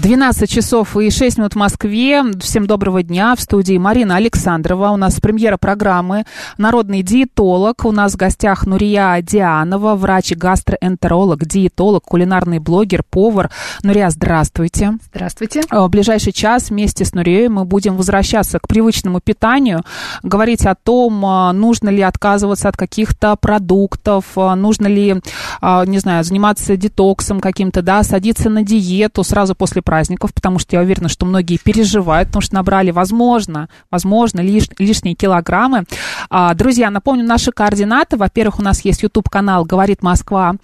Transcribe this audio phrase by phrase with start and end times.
[0.00, 2.22] 12 часов и 6 минут в Москве.
[2.40, 3.34] Всем доброго дня.
[3.34, 4.90] В студии Марина Александрова.
[4.90, 6.24] У нас премьера программы
[6.56, 7.84] «Народный диетолог».
[7.84, 13.50] У нас в гостях Нурия Дианова, врач-гастроэнтеролог, диетолог, кулинарный блогер, повар.
[13.82, 14.98] Нурия, здравствуйте.
[15.12, 15.62] Здравствуйте.
[15.68, 19.82] В ближайший час вместе с Нурией мы будем возвращаться к привычному питанию,
[20.22, 21.20] говорить о том,
[21.58, 25.20] нужно ли отказываться от каких-то продуктов, нужно ли,
[25.60, 30.82] не знаю, заниматься детоксом каким-то, да, садиться на диету сразу после праздников, потому что я
[30.82, 35.84] уверена, что многие переживают, потому что набрали, возможно, возможно, лиш, лишние килограммы.
[36.28, 38.18] А, друзья, напомню наши координаты.
[38.18, 40.56] Во-первых, у нас есть YouTube-канал «Говорит Москва»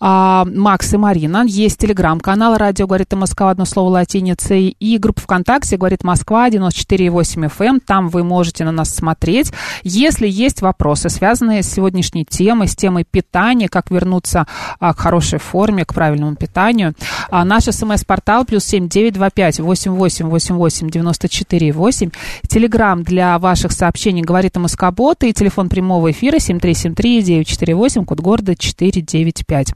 [0.00, 1.44] а, Макс и Марина.
[1.46, 7.64] Есть телеграм-канал «Радио говорит Москва», одно слово латиницей, и группа ВКонтакте «Говорит Москва» 94,8 FM.
[7.68, 7.80] Эм.
[7.80, 9.50] Там вы можете на нас смотреть.
[9.82, 14.46] Если есть вопросы, связанные с сегодняшней темой, с темой питания, как вернуться
[14.78, 16.92] а, к хорошей форме, к правильному питанию,
[17.30, 22.10] а, наш смс-портал плюс семь девять два пять восемь восемь восемь восемь девяносто четыре восемь.
[22.48, 27.22] Телеграмм для ваших сообщений говорит о Москобота и телефон прямого эфира семь три семь три
[27.22, 29.72] девять четыре восемь, код города четыре девять пять.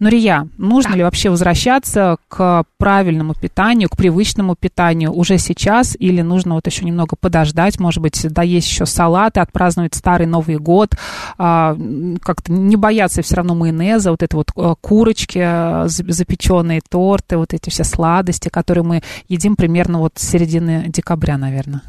[0.00, 6.54] Нурия, нужно ли вообще возвращаться к правильному питанию, к привычному питанию уже сейчас или нужно
[6.54, 10.94] вот еще немного подождать, может быть, доесть еще салаты, отпраздновать старый Новый год,
[11.38, 11.76] а,
[12.22, 17.54] как-то не бояться все равно майонеза, вот это вот э, курочки, э, запеченные торты, вот
[17.54, 21.82] эти все сладости сладости, которые мы едим примерно вот с середины декабря, наверное?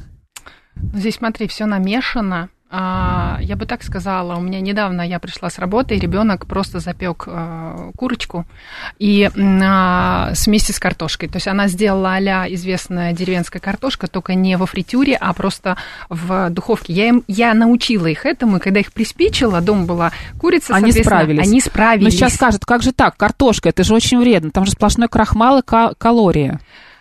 [0.93, 2.49] Здесь, смотри, все намешано.
[2.69, 6.79] А, я бы так сказала, у меня недавно я пришла с работы, и ребенок просто
[6.79, 8.45] запек а, курочку
[8.99, 11.29] и а, вместе с картошкой.
[11.29, 15.77] То есть она сделала а известная деревенская картошка, только не во фритюре, а просто
[16.09, 16.91] в духовке.
[16.91, 21.47] Я, им, я научила их этому, и когда их приспичила, дома была курица, они справились.
[21.47, 22.03] Они справились.
[22.03, 25.59] Но сейчас скажут, как же так, картошка, это же очень вредно, там же сплошной крахмал
[25.59, 25.63] и
[25.97, 26.59] калории.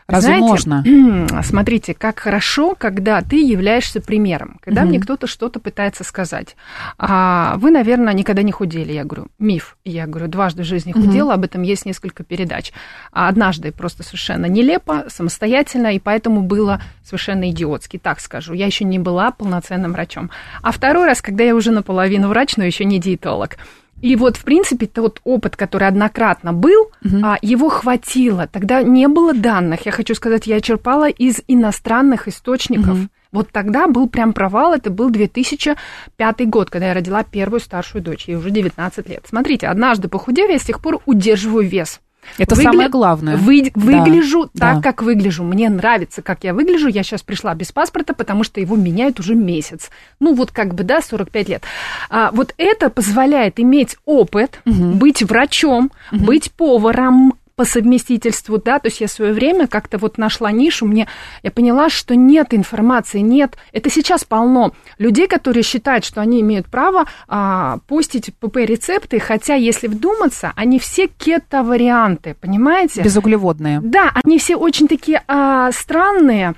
[0.08, 1.42] Разве Знаете, можно?
[1.42, 4.58] Смотрите, как хорошо, когда ты являешься примером.
[4.62, 4.90] Когда угу.
[4.90, 6.56] мне кто-то что-то пытается сказать.
[6.96, 8.92] А, вы, наверное, никогда не худели.
[8.92, 9.76] Я говорю, миф.
[9.84, 11.34] Я говорю, дважды в жизни худела, угу.
[11.34, 12.72] об этом есть несколько передач.
[13.10, 18.52] А однажды просто совершенно нелепо, самостоятельно, и поэтому было совершенно идиотски, так скажу.
[18.52, 20.30] Я еще не была полноценным врачом.
[20.62, 23.56] А второй раз, когда я уже наполовину врач, но еще не диетолог.
[24.02, 27.16] И вот, в принципе, тот опыт, который однократно был, угу.
[27.22, 28.46] а, его хватило.
[28.46, 29.86] Тогда не было данных.
[29.86, 32.98] Я хочу сказать, я черпала из иностранных источников.
[32.98, 33.08] Угу.
[33.32, 38.28] Вот тогда был прям провал, это был 2005 год, когда я родила первую старшую дочь,
[38.28, 39.24] ей уже 19 лет.
[39.28, 42.00] Смотрите, однажды похудев, я с тех пор удерживаю вес.
[42.38, 42.70] Это Выгля...
[42.70, 43.36] самое главное.
[43.36, 43.70] Вы...
[43.74, 44.82] Выгляжу да, так, да.
[44.82, 45.44] как выгляжу.
[45.44, 46.88] Мне нравится, как я выгляжу.
[46.88, 49.90] Я сейчас пришла без паспорта, потому что его меняют уже месяц.
[50.20, 51.62] Ну, вот как бы, да, 45 лет.
[52.10, 54.92] А, вот это позволяет иметь опыт, угу.
[54.92, 56.24] быть врачом, угу.
[56.24, 60.86] быть поваром, по совместительству, да, то есть я в свое время как-то вот нашла нишу,
[60.86, 61.08] мне,
[61.42, 66.66] я поняла, что нет информации, нет, это сейчас полно людей, которые считают, что они имеют
[66.66, 73.00] право а, постить ПП-рецепты, хотя, если вдуматься, они все кето-варианты, понимаете?
[73.00, 73.80] Безуглеводные.
[73.82, 76.54] Да, они все очень такие а, странные,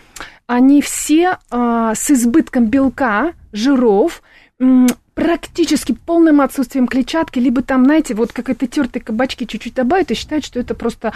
[0.49, 4.21] они все а, с избытком белка, жиров,
[5.19, 10.15] практически полным отсутствием клетчатки, либо там, знаете, вот как это тертые кабачки чуть-чуть добавят и
[10.15, 11.13] считают, что это просто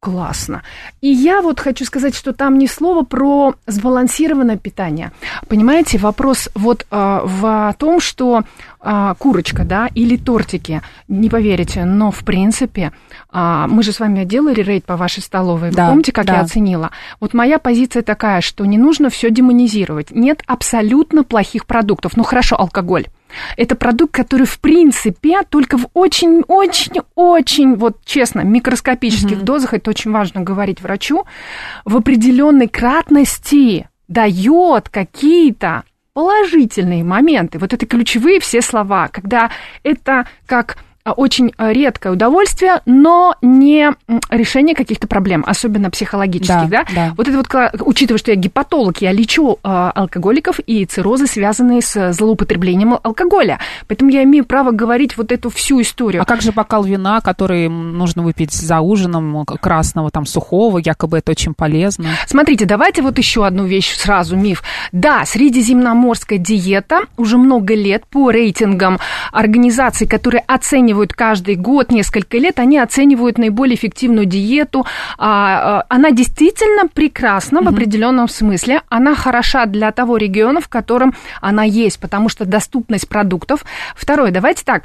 [0.00, 0.62] классно.
[1.00, 5.12] И я вот хочу сказать, что там ни слова про сбалансированное питание.
[5.48, 8.42] Понимаете, вопрос вот э, в том, что
[8.80, 12.92] э, курочка, да, или тортики, не поверите, но в принципе,
[13.32, 16.34] э, мы же с вами делали рейд по вашей столовой, да, помните, как да.
[16.34, 16.90] я оценила?
[17.20, 20.10] Вот моя позиция такая, что не нужно все демонизировать.
[20.10, 22.16] Нет абсолютно плохих продуктов.
[22.16, 23.06] Ну хорошо, алкоголь.
[23.56, 29.44] Это продукт, который, в принципе, только в очень-очень-очень, вот честно, микроскопических mm-hmm.
[29.44, 31.24] дозах, это очень важно говорить врачу,
[31.84, 37.58] в определенной кратности дает какие-то положительные моменты.
[37.58, 39.50] Вот это ключевые все слова, когда
[39.82, 40.78] это как
[41.12, 43.90] очень а, редкое удовольствие, но не
[44.30, 46.84] решение каких-то проблем, особенно психологических, да?
[46.84, 47.14] Да, да.
[47.16, 52.12] Вот это вот, учитывая, что я гепатолог, я лечу а, алкоголиков и циррозы, связанные с
[52.12, 53.58] злоупотреблением алкоголя.
[53.88, 56.22] Поэтому я имею право говорить вот эту всю историю.
[56.22, 61.18] А как же бокал вина, который нужно выпить за ужином, к- красного, там, сухого, якобы
[61.18, 62.06] это очень полезно?
[62.26, 64.62] Смотрите, давайте вот еще одну вещь сразу, миф.
[64.92, 68.98] Да, средиземноморская диета уже много лет по рейтингам
[69.32, 74.86] организаций, которые оценивают каждый год, несколько лет, они оценивают наиболее эффективную диету.
[75.18, 78.82] А, а, Она действительно прекрасна в определенном смысле.
[78.88, 83.64] Она хороша для того региона, в котором она есть, потому что доступность продуктов.
[83.94, 84.84] Второе, давайте так,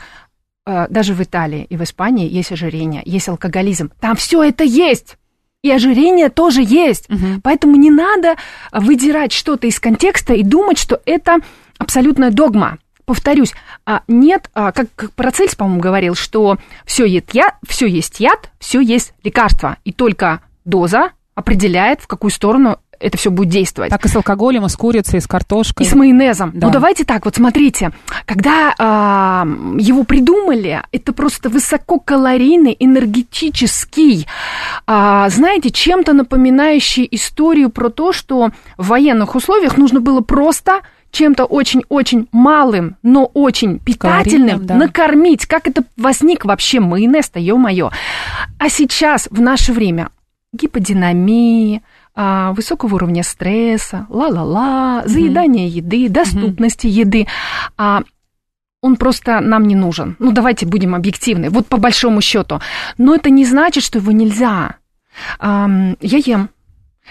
[0.65, 3.91] э, даже в Италии и в Испании есть ожирение, есть алкоголизм.
[3.99, 5.17] Там все это есть.
[5.63, 7.07] И ожирение тоже есть.
[7.43, 8.35] Поэтому не надо
[8.71, 11.37] выдирать что-то из контекста и думать, что это
[11.77, 12.79] абсолютная догма.
[13.11, 13.53] Повторюсь,
[13.85, 18.51] а, нет, а, как, как Парацельс, по-моему, говорил, что все есть яд, все есть яд,
[18.57, 19.75] все есть лекарство.
[19.83, 23.89] И только доза определяет, в какую сторону это все будет действовать.
[23.89, 25.85] Так и с алкоголем, и с курицей, и с картошкой.
[25.85, 26.51] И с майонезом.
[26.53, 26.67] Да.
[26.67, 27.91] Ну давайте так, вот смотрите,
[28.25, 29.45] когда а,
[29.77, 34.25] его придумали, это просто высококалорийный, энергетический,
[34.87, 40.79] а, знаете, чем-то напоминающий историю про то, что в военных условиях нужно было просто
[41.11, 44.75] чем-то очень-очень малым, но очень питательным Калорийным, да.
[44.75, 45.45] накормить.
[45.45, 47.91] Как это возник вообще майонез-то, ё-моё.
[48.57, 50.09] А сейчас, в наше время,
[50.53, 51.81] гиподинамия,
[52.15, 57.27] а, высокого уровня стресса, ла-ла-ла, заедание еды, доступности еды.
[57.77, 58.03] А,
[58.81, 60.15] он просто нам не нужен.
[60.19, 61.49] Ну, давайте будем объективны.
[61.49, 62.59] Вот по большому счету.
[62.97, 64.75] Но это не значит, что его нельзя.
[65.39, 66.49] Я ем.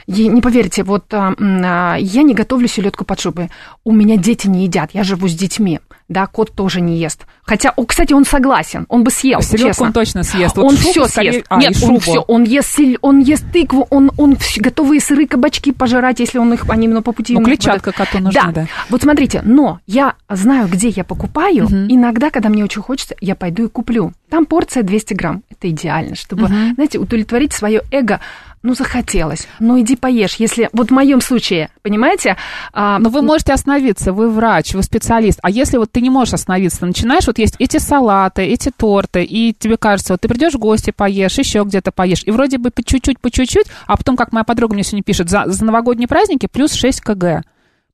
[0.06, 3.50] Не поверите, вот а, а, я не готовлю селедку под шубой.
[3.84, 5.80] У меня дети не едят, я живу с детьми.
[6.08, 7.24] Да, кот тоже не ест.
[7.42, 9.86] Хотя, о, кстати, он согласен, он бы съел, Селедку честно.
[9.86, 10.56] он точно съест.
[10.56, 11.46] Вот он все скорее- съест.
[11.48, 15.28] А, Нет, он все, он ест, сель- он ест тыкву, он, он вс- готовые сыры,
[15.28, 17.34] кабачки пожрать, если он их, они именно по пути.
[17.34, 18.66] Ну, клетчатка коту нужна, да.
[18.88, 21.66] Вот смотрите, но я знаю, где я покупаю.
[21.66, 21.86] Мгм.
[21.88, 24.12] Иногда, когда мне очень хочется, я пойду и куплю.
[24.30, 25.42] Там порция 200 грамм.
[25.50, 26.74] Это идеально, чтобы, Мгм.
[26.74, 28.18] знаете, удовлетворить свое эго.
[28.62, 29.48] Ну, захотелось.
[29.58, 30.34] Ну, иди поешь.
[30.34, 32.36] Если вот в моем случае, понимаете?
[32.74, 35.38] а, Но вы можете остановиться, вы врач, вы специалист.
[35.42, 39.54] А если вот ты не можешь остановиться, начинаешь, вот есть эти салаты, эти торты, и
[39.58, 42.82] тебе кажется, вот ты придешь в гости, поешь, еще где-то поешь, и вроде бы по
[42.82, 46.46] чуть-чуть, по чуть-чуть, а потом, как моя подруга мне сегодня пишет, за, за новогодние праздники
[46.46, 47.42] плюс 6 кг.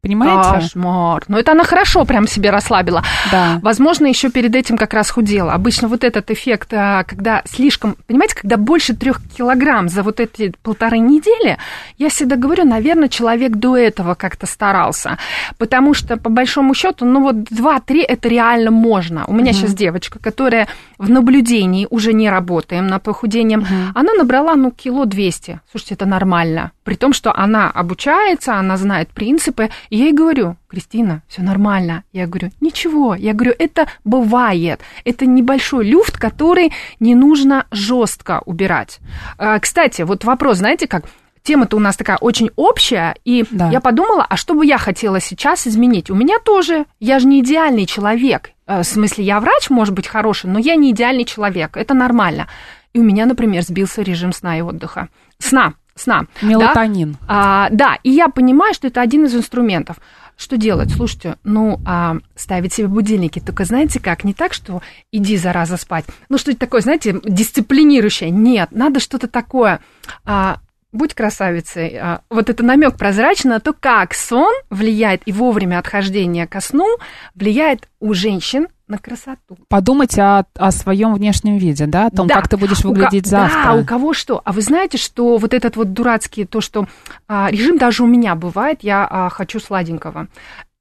[0.02, 0.60] Понимаете?
[0.60, 1.24] Кошмар.
[1.28, 3.02] Ну, это она хорошо прям себе расслабила.
[3.30, 3.58] Да.
[3.62, 5.52] Возможно, еще перед этим как раз худела.
[5.52, 10.52] Обычно вот этот эффект, а, когда слишком, понимаете, когда больше трех килограмм за вот эти
[10.62, 11.58] полторы недели,
[11.98, 15.18] я всегда говорю, наверное, человек до этого как-то старался.
[15.58, 19.24] Потому что, по большому счету, ну вот 2-3 это реально можно.
[19.26, 24.70] У меня сейчас девочка, которая в наблюдении уже не работаем над похудением, она набрала, ну,
[24.70, 25.60] кило 200.
[25.70, 26.72] Слушайте, это нормально.
[26.84, 29.70] При том, что она обучается, она знает принципы.
[29.90, 32.04] И я ей говорю, Кристина, все нормально.
[32.12, 33.14] Я говорю, ничего.
[33.14, 34.80] Я говорю, это бывает.
[35.04, 38.98] Это небольшой люфт, который не нужно жестко убирать.
[39.38, 41.04] А, Кстати, вот вопрос, знаете как?
[41.42, 43.70] Тема-то у нас такая очень общая, и Да.
[43.70, 46.10] я подумала, а что бы я хотела сейчас изменить?
[46.10, 48.50] У меня тоже, я же не идеальный человек.
[48.66, 52.48] Э, В смысле, я врач, может быть, хороший, но я не идеальный человек, это нормально.
[52.94, 55.08] И у меня, например, сбился режим сна и отдыха.
[55.38, 56.26] Сна, сна.
[56.40, 56.46] да?
[56.46, 57.16] Мелатонин.
[57.26, 59.96] А, да, и я понимаю, что это один из инструментов.
[60.36, 60.90] Что делать?
[60.92, 63.40] Слушайте, ну, а, ставить себе будильники.
[63.40, 64.22] Только знаете как?
[64.22, 66.04] Не так, что иди, зараза, спать.
[66.28, 68.30] Ну, что-то такое, знаете, дисциплинирующее.
[68.30, 69.80] Нет, надо что-то такое.
[70.26, 70.58] А,
[70.92, 71.96] будь красавицей.
[71.96, 76.98] А, вот это намек прозрачно на то, как сон влияет и вовремя отхождение ко сну
[77.34, 79.56] влияет у женщин на красоту.
[79.68, 82.36] Подумать о, о своем внешнем виде, да, о том, Да.
[82.36, 83.62] как ты будешь У выглядеть завтра.
[83.64, 84.40] Да, у кого что.
[84.44, 86.86] А вы знаете, что вот этот вот дурацкий, то, что
[87.26, 90.28] а, режим даже у меня бывает, я а, хочу сладенького.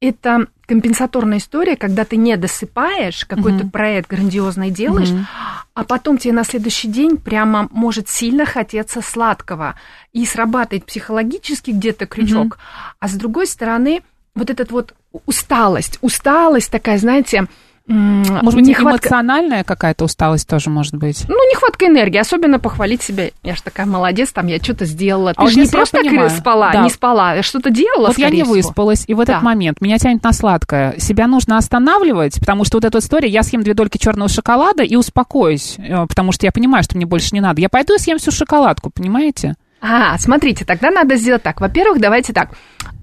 [0.00, 3.70] Это компенсаторная история, когда ты не досыпаешь, какой-то Мгм.
[3.70, 5.26] проект грандиозный делаешь, Мгм.
[5.74, 9.74] а потом тебе на следующий день прямо может сильно хотеться сладкого.
[10.12, 12.58] И срабатывает психологически где-то крючок.
[13.00, 14.02] А с другой стороны,
[14.34, 14.94] вот этот вот
[15.24, 17.46] усталость, усталость такая, знаете,
[17.88, 21.24] Может быть, нехватка- эмоциональная какая-то усталость тоже может быть.
[21.28, 23.28] ну, нехватка энергии, особенно похвалить себя.
[23.42, 25.32] Я же такая молодец, там я что-то сделала.
[25.34, 26.82] Ты А вот же не просто понимаю, спала, да.
[26.82, 28.54] не спала, я что-то делала, Вот я не всего.
[28.54, 29.40] выспалась, и в этот Да.
[29.40, 30.98] момент меня тянет на сладкое.
[30.98, 34.96] Себя нужно останавливать, потому что вот эта история, я съем две дольки черного шоколада и
[34.96, 37.60] успокоюсь, э, потому что я понимаю, что мне больше не надо.
[37.60, 39.54] Я пойду и съем всю шоколадку, понимаете?
[39.80, 41.60] А, смотрите, тогда надо сделать так.
[41.60, 42.50] Во-первых, давайте так.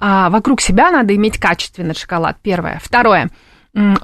[0.01, 2.35] А, вокруг себя надо иметь качественный шоколад.
[2.41, 2.81] Первое.
[2.83, 3.29] Второе.
[3.75, 3.98] М,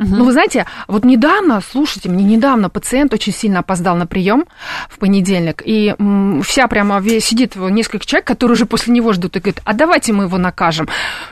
[0.00, 0.18] порционный.
[0.18, 4.44] Ну, вы знаете, вот недавно, слушайте, мне недавно пациент очень сильно опоздал на прием
[4.88, 5.94] в понедельник, и
[6.42, 10.12] вся прямо ве- сидит несколько человек, которые уже после него ждут, и говорит, а давайте
[10.12, 10.88] мы его накажем.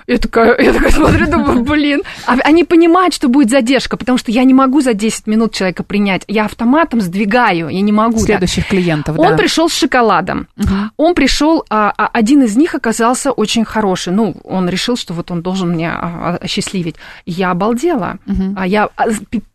[0.07, 2.03] Я такая, я такая смотрю, думаю, блин.
[2.27, 5.83] А они понимают, что будет задержка, потому что я не могу за 10 минут человека
[5.83, 6.23] принять.
[6.29, 8.19] Я автоматом сдвигаю, я не могу.
[8.19, 9.37] Следующих клиентов, Он да.
[9.37, 10.49] пришел с шоколадом.
[10.97, 14.13] Он пришел, а, а, один из них оказался очень хороший.
[14.13, 16.97] Ну, он решил, что вот он должен меня а, осчастливить.
[17.27, 18.19] Я обалдела.
[18.59, 19.05] А я, а,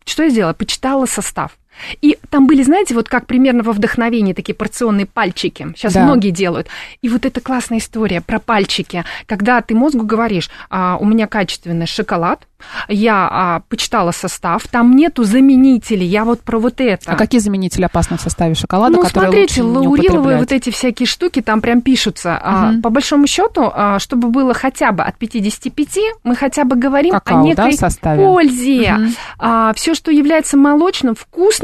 [0.06, 0.54] что я сделала?
[0.54, 1.58] Почитала состав.
[2.00, 5.72] И там были, знаете, вот как примерно во вдохновении такие порционные пальчики.
[5.76, 6.04] Сейчас Да.
[6.04, 6.68] многие делают.
[7.02, 9.04] И вот эта классная история про пальчики.
[9.26, 12.46] Когда ты мозгу говоришь, а, у меня качественный шоколад,
[12.88, 17.12] я а, почитала состав, там нету заменителей, я вот про вот это.
[17.12, 21.06] А какие заменители опасны в составе шоколада, Ну, которые смотрите, лучше лауриловые вот эти всякие
[21.06, 22.40] штуки там прям пишутся.
[22.42, 22.82] А, Мгм.
[22.82, 27.40] по большому счету, а, чтобы было хотя бы от 55, мы хотя бы говорим Какао,
[27.40, 28.24] о да, некой составе?
[28.24, 28.92] пользе.
[28.92, 29.74] Мгм.
[29.74, 31.14] все, что является молочным,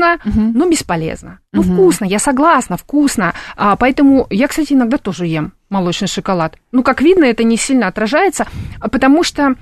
[0.00, 0.52] вкусно, Мгм.
[0.54, 1.38] но бесполезно.
[1.52, 1.74] Ну, Мгм.
[1.74, 3.34] вкусно, я согласна, вкусно.
[3.56, 6.56] А, поэтому я, кстати, иногда тоже ем молочный шоколад.
[6.72, 8.46] Ну, как видно, это не сильно отражается,
[8.80, 9.54] а потому что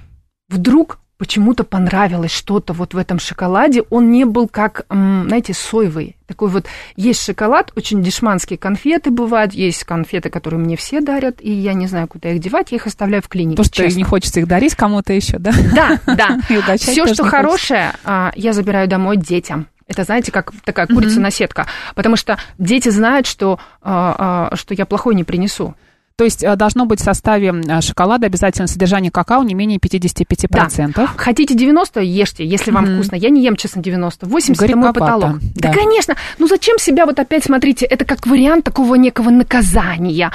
[0.48, 3.82] вдруг почему-то понравилось что-то вот в этом шоколаде.
[3.90, 6.16] Он не был как, знаете, соевый.
[6.28, 11.50] Такой вот, есть шоколад, очень дешманские конфеты бывают, есть конфеты, которые мне все дарят, и
[11.50, 14.38] я не знаю, куда их девать, я их оставляю в клинике, Потому что не хочется
[14.38, 15.50] их дарить кому-то еще, да?
[15.74, 16.76] Да, да.
[16.76, 19.66] Все, что хорошее, а, я забираю домой детям.
[19.88, 21.66] Это, знаете, как такая курица на сетка.
[21.94, 25.74] Потому что дети знают, что, а, а, что я плохой не принесу.
[26.18, 31.10] То есть э, должно быть в составе э, шоколада обязательно содержание какао не менее 55%.
[31.16, 32.94] Хотите 90, ешьте, если вам Мгм.
[32.96, 33.14] вкусно.
[33.14, 34.26] Я не ем, честно, 90.
[34.26, 35.38] 80 это мой потолок.
[35.54, 35.68] Да.
[35.68, 35.72] да.
[35.72, 36.16] конечно.
[36.40, 40.32] Ну зачем себя вот опять, смотрите, это как вариант такого некого наказания.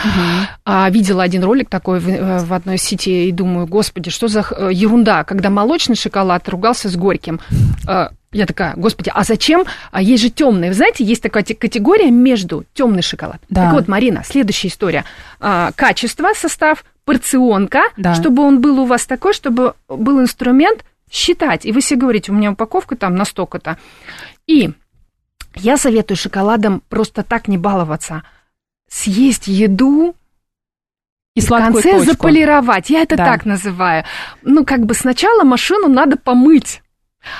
[0.63, 4.39] А, видела один ролик такой в, э, в одной сети и думаю, господи, что за
[4.71, 7.41] ерунда, когда молочный шоколад ругался с горьким.
[8.33, 9.63] Я такая, господи, а зачем?
[9.91, 10.69] А есть же темный.
[10.69, 13.39] Вы знаете, есть такая те- категория между темный шоколад.
[13.49, 13.65] Да.
[13.65, 15.05] Так вот, Марина, следующая история.
[15.39, 18.15] А, Качество, состав, порционка, Да.
[18.15, 21.65] чтобы он был у вас такой, чтобы был инструмент считать.
[21.65, 23.77] И вы себе говорите, у меня упаковка там на столько-то.
[24.47, 24.71] И
[25.55, 28.23] я советую шоколадом просто так не баловаться.
[28.89, 30.15] Съесть еду
[31.35, 32.05] И в конце точку.
[32.11, 32.89] заполировать.
[32.89, 33.25] Я это Да.
[33.25, 34.05] так называю.
[34.43, 36.81] Ну, как бы сначала машину надо помыть.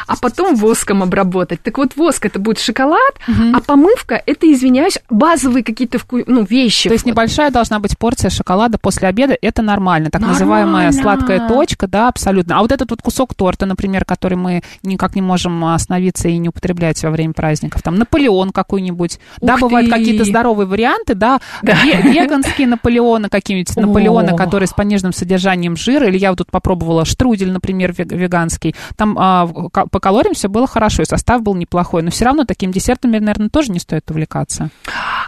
[0.08, 1.62] А потом воском обработать.
[1.62, 3.56] Так вот, воск это будет шоколад, Мгм.
[3.56, 6.90] а помывка это, извиняюсь, базовые какие-то вку- ну, вещи.
[6.90, 11.02] То есть небольшая должна быть порция шоколада после обеда, это нормально, так называемая Нормально.
[11.02, 12.58] сладкая точка, да, абсолютно.
[12.58, 16.50] А вот этот вот кусок торта, например, который мы никак не можем остановиться и не
[16.50, 19.96] употреблять во время праздников, там Наполеон какой-нибудь, да, Ух бывают ты.
[19.98, 21.74] какие-то здоровые варианты, да, Да.
[21.74, 23.75] ве- веганские Наполеоны какие-нибудь.
[23.75, 28.75] Наполеоны, которые с пониженным содержанием жира, или я вот тут попробовала штрудель, например, вег- веганский,
[28.96, 32.72] там а, по калориям все было хорошо, и состав был неплохой, но все равно таким
[32.72, 34.70] десертом, наверное, тоже не стоит увлекаться.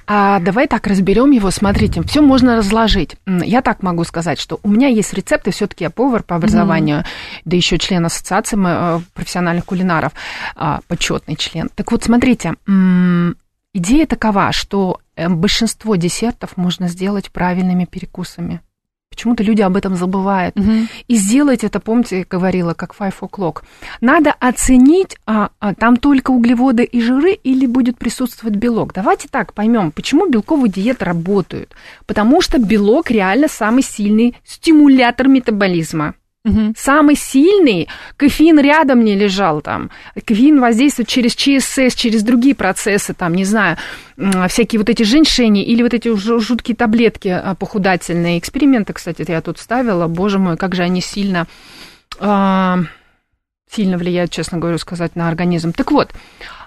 [0.07, 1.49] А давай так разберем его.
[1.49, 3.15] Смотрите, все можно разложить.
[3.25, 7.03] Я так могу сказать, что у меня есть рецепты, все-таки я повар по образованию,
[7.43, 10.13] да еще член ассоциации э, профессиональных кулинаров,
[10.55, 11.69] а, почетный член.
[11.73, 12.53] Так вот, смотрите,
[13.73, 18.61] идея такова, что э, большинство десертов можно сделать правильными перекусами.
[19.15, 20.55] Почему-то люди об этом забывают.
[21.07, 23.63] И сделать это, помните, я говорила, как five o'clock.
[24.01, 28.93] Надо оценить, а, а, там только углеводы и жиры или будет присутствовать белок.
[28.93, 31.73] Давайте так поймем, почему белковые диеты работают.
[32.05, 36.15] Потому что белок реально самый сильный стимулятор метаболизма.
[36.45, 36.75] Мгм.
[36.77, 39.89] Самый сильный, кофеин рядом не лежал там.
[40.25, 43.77] Кофеин воздействует через ЧСС, через другие процессы, там, не знаю,
[44.47, 48.37] всякие вот эти женьшени или вот эти жу- жуткие таблетки а, похудательные.
[48.37, 51.47] Эксперименты, кстати, я тут ставила, боже мой, как же они сильно,
[52.19, 52.77] а,
[53.67, 55.73] сильно влияют, честно говорю, сказать, на организм.
[55.73, 56.13] Так вот,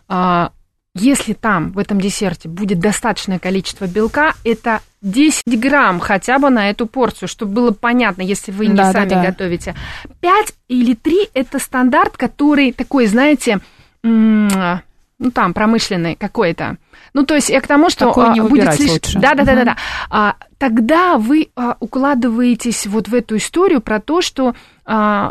[0.08, 0.50] а,
[0.95, 6.71] если там, в этом десерте, будет достаточное количество белка, это 10 грамм хотя бы на
[6.71, 9.25] эту порцию, чтобы было понятно, если вы не Да, да, сами да.
[9.26, 9.75] готовите.
[10.21, 13.61] 5 или 3– это стандарт, который такой, знаете,
[14.02, 16.76] ну там, промышленный какой-то.
[17.12, 19.21] Ну, то есть я к тому, что Такой не а, будет выбирать слишком...
[19.21, 19.76] Да, да, да, да, да.
[20.11, 24.54] А, тогда вы а, укладываетесь вот в эту историю про то, что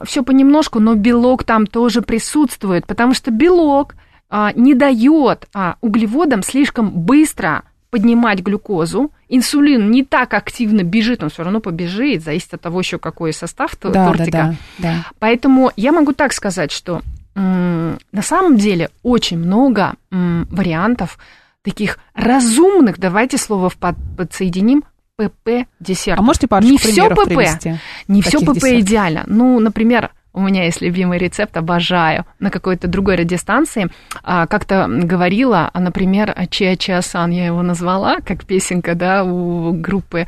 [0.05, 3.95] все понемножку, но белок там тоже присутствует, потому что белок
[4.29, 9.11] а, не дает а, углеводам слишком быстро поднимать глюкозу.
[9.29, 13.71] Инсулин не так активно бежит, он все равно побежит, зависит от того еще какой состав
[13.81, 14.31] Да, да, тортика.
[14.31, 15.05] да, да.
[15.19, 17.01] Поэтому я могу так сказать, что
[17.35, 21.17] м, на самом деле очень много м, вариантов
[21.63, 24.83] таких разумных, давайте слово под- подсоединим,
[25.17, 26.19] ПП десертов.
[26.19, 27.25] А можете парочку Не примеров ПП.
[27.27, 27.75] привести?
[28.07, 28.79] Не все ПП десертов?
[28.81, 29.23] идеально.
[29.27, 32.25] Ну, например, у меня есть любимый рецепт, обожаю.
[32.39, 33.89] На какой-то другой радиостанции
[34.23, 40.27] а, как-то говорила, а, например, Чия Чиасан, я его назвала, как песенка, да, у группы.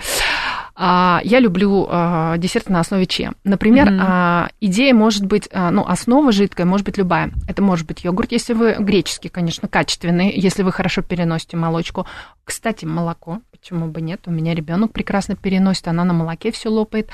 [0.75, 3.33] А, я люблю а, десерт на основе че.
[3.43, 4.51] Например, mm-hmm.
[4.61, 7.31] идея может быть, ну, основа жидкая может быть любая.
[7.47, 12.07] Это может быть йогурт, если вы греческий, конечно, качественный, если вы хорошо переносите молочку.
[12.45, 14.21] Кстати, молоко, почему бы нет?
[14.25, 17.09] У меня ребенок прекрасно переносит, она на молоке все лопает.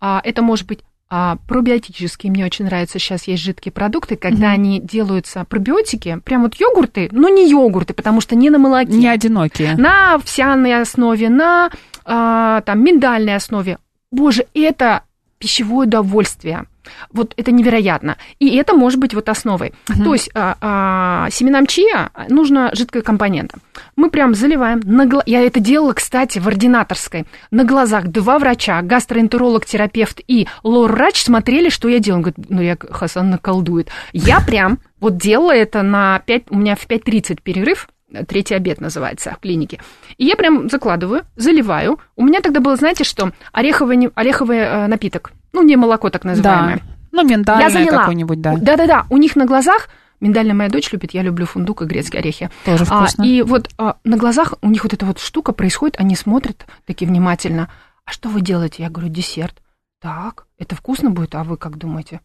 [0.00, 2.98] Это может быть а, пробиотические мне очень нравятся.
[2.98, 4.54] Сейчас есть жидкие продукты, когда mm-hmm.
[4.54, 8.92] они делаются пробиотики, прям вот йогурты, но не йогурты, потому что не на молоке.
[8.92, 9.76] Не одинокие.
[9.76, 11.70] На овсяной основе, на
[12.04, 13.78] а, там миндальной основе.
[14.10, 15.02] Боже, это
[15.38, 16.64] пищевое удовольствие.
[17.12, 18.16] Вот это невероятно.
[18.38, 19.72] И это может быть вот основой.
[19.90, 20.04] Угу.
[20.04, 23.58] То есть а, а, семенам чия нужно жидкая компонента.
[23.96, 24.80] Мы прям заливаем.
[24.84, 25.22] На гла...
[25.26, 27.26] Я это делала, кстати, в ординаторской.
[27.50, 32.18] На глазах два врача, гастроэнтеролог, терапевт и лор-врач смотрели, что я делаю.
[32.18, 33.88] Он говорит, ну я, Хасан наколдует.
[34.12, 37.88] Я прям вот делала это на 5, у меня в 5.30 перерыв,
[38.28, 39.80] третий обед называется в клинике.
[40.16, 41.98] И я прям закладываю, заливаю.
[42.14, 45.32] У меня тогда было, знаете что, ореховый, ореховый э, напиток.
[45.56, 46.76] Ну, не молоко так называемое.
[46.76, 46.82] Да.
[47.12, 48.56] Ну, миндальное какое-нибудь, да.
[48.56, 52.50] Да-да-да, у них на глазах Миндальная моя дочь любит, я люблю фундук и грецкие орехи.
[52.64, 53.22] Тоже вкусно.
[53.22, 56.64] А, и вот а, на глазах у них вот эта вот штука происходит, они смотрят
[56.86, 57.70] такие внимательно.
[58.06, 58.82] А что вы делаете?
[58.82, 59.56] Я говорю, десерт.
[60.00, 62.20] Так, это вкусно будет, а вы как думаете?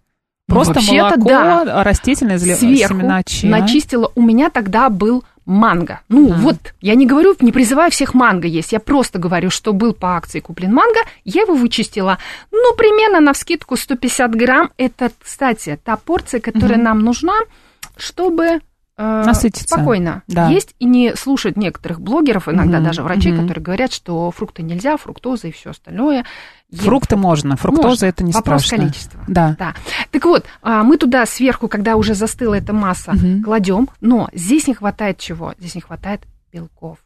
[0.48, 1.84] Просто ну, молоко, да.
[1.84, 3.50] растительное Сверху семена чия.
[3.50, 4.12] начистила.
[4.16, 6.00] У меня тогда был манго.
[6.10, 6.36] Ну, а.
[6.36, 10.16] вот, я не говорю, не призываю всех манго есть, я просто говорю, что был по
[10.16, 12.18] акции куплен манго, я его вычистила.
[12.52, 14.72] Ну, примерно на вскидку 150 грамм.
[14.78, 16.84] Это, кстати, та порция, которая угу.
[16.84, 17.36] нам нужна,
[17.98, 18.62] чтобы
[19.02, 19.76] Насытиться.
[19.76, 20.50] спокойно да.
[20.50, 23.42] есть и не слушать некоторых блогеров, иногда угу, даже врачей, угу.
[23.42, 26.26] которые говорят, что фрукты нельзя, фруктоза и все остальное.
[26.72, 28.06] Фрукты можно, фруктоза можно.
[28.06, 28.86] это не Вопрос страшно.
[28.86, 29.20] количества.
[29.28, 29.56] Да.
[29.58, 29.74] да.
[30.12, 33.44] Так вот, а, мы туда сверху, когда уже застыла эта масса, угу.
[33.44, 35.54] кладем, но здесь не хватает чего?
[35.58, 36.22] Здесь не хватает
[36.54, 37.00] белков.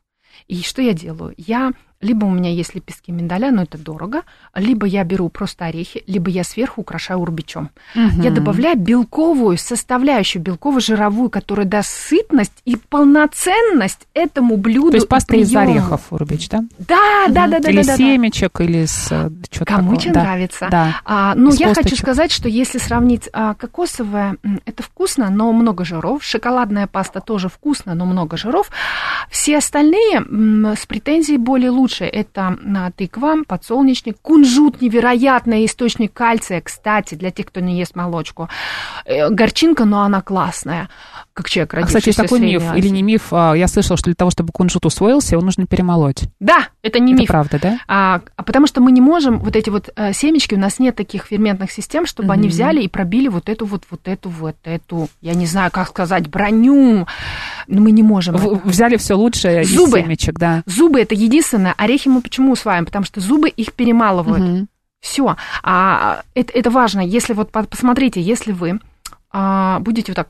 [0.47, 1.33] И что я делаю?
[1.37, 1.71] Я
[2.05, 4.21] либо у меня есть лепестки миндаля, но это дорого,
[4.53, 7.71] либо я беру просто орехи, либо я сверху украшаю урбичом.
[7.95, 8.21] Угу.
[8.21, 14.91] Я добавляю белковую составляющую, белково-жировую, которая даст сытность и полноценность этому блюду.
[14.91, 16.63] То есть паста из орехов урбич, да?
[16.77, 17.33] Да, угу.
[17.33, 17.69] да, да, да.
[17.69, 18.63] Или да, семечек, да.
[18.63, 20.01] или с э, что-то Кому такого.
[20.01, 20.23] чем да.
[20.23, 20.67] нравится.
[20.69, 21.01] Да.
[21.05, 26.23] А, ну, я хочу сказать, что если сравнить а, кокосовое, это вкусно, но много жиров.
[26.23, 28.69] Шоколадная паста тоже вкусно, но много жиров.
[29.29, 32.05] Все остальные м, с претензией более лучше лучше.
[32.05, 38.49] Это а, тыква, подсолнечник, кунжут, невероятный источник кальция, кстати, для тех, кто не ест молочку.
[39.05, 40.89] Э, горчинка, но она классная,
[41.33, 44.15] как человек а, Кстати, есть такой миф или не миф, а, я слышала, что для
[44.15, 46.23] того, чтобы кунжут усвоился, его нужно перемолоть.
[46.39, 47.27] Да, это не это миф.
[47.27, 47.79] правда, да?
[47.87, 50.95] А, а потому что мы не можем, вот эти вот э, семечки, у нас нет
[50.95, 52.33] таких ферментных систем, чтобы mm-hmm.
[52.33, 55.89] они взяли и пробили вот эту вот, вот эту, вот эту, я не знаю, как
[55.89, 57.07] сказать, броню.
[57.67, 58.35] Но мы не можем.
[58.35, 59.99] В, взяли все лучшее Зубы.
[59.99, 60.63] из семечек, да.
[60.65, 61.73] Зубы это единственное.
[61.77, 62.85] Орехи мы почему усваиваем?
[62.85, 64.43] Потому что зубы их перемалывают.
[64.43, 64.67] Угу.
[65.01, 65.35] Все.
[65.63, 67.01] А это, это важно.
[67.01, 68.79] Если вот посмотрите, если вы
[69.37, 70.29] а, будете вот так,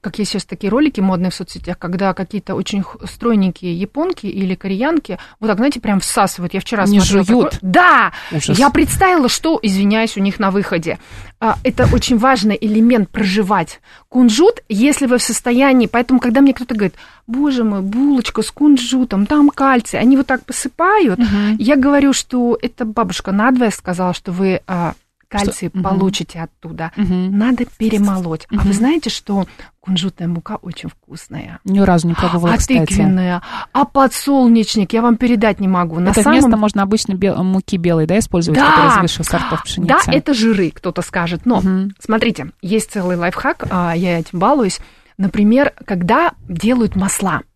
[0.00, 5.20] как есть сейчас такие ролики модные в соцсетях, когда какие-то очень стройненькие японки или кореянки
[5.38, 6.52] вот так, знаете, прям всасывают.
[6.52, 7.24] Я вчера Не смотрела.
[7.24, 7.50] жуют?
[7.52, 7.70] Такой...
[7.70, 8.12] Да!
[8.32, 8.58] Ужас.
[8.58, 10.98] Я представила, что, извиняюсь, у них на выходе.
[11.38, 13.80] А, это очень важный элемент проживать.
[14.08, 16.96] Кунжут, если вы в состоянии, поэтому, когда мне кто-то говорит,
[17.28, 21.28] боже мой, булочка с кунжутом, там кальций, они вот так посыпают, угу.
[21.60, 24.94] я говорю, что это бабушка надвое сказала, что вы а,
[25.38, 25.82] кальций что?
[25.82, 26.44] получите угу.
[26.44, 26.92] оттуда.
[26.96, 27.14] Угу.
[27.14, 28.46] Надо перемолоть.
[28.50, 28.60] Угу.
[28.60, 29.46] А вы знаете, что
[29.80, 31.60] кунжутная мука очень вкусная.
[31.64, 32.86] Ни разу не пробовала, а кстати.
[32.86, 33.42] тыквенная,
[33.72, 36.00] а подсолнечник, я вам передать не могу.
[36.00, 36.38] На это самом...
[36.38, 37.42] вместо можно обычно бел...
[37.42, 39.94] муки белой, да, использовать, да, которая из высших сортов пшеницы?
[40.06, 41.44] Да, это жиры, кто-то скажет.
[41.44, 41.90] Но, угу.
[41.98, 44.80] смотрите, есть целый лайфхак, а, я этим балуюсь.
[45.16, 47.42] Например, когда делают масла–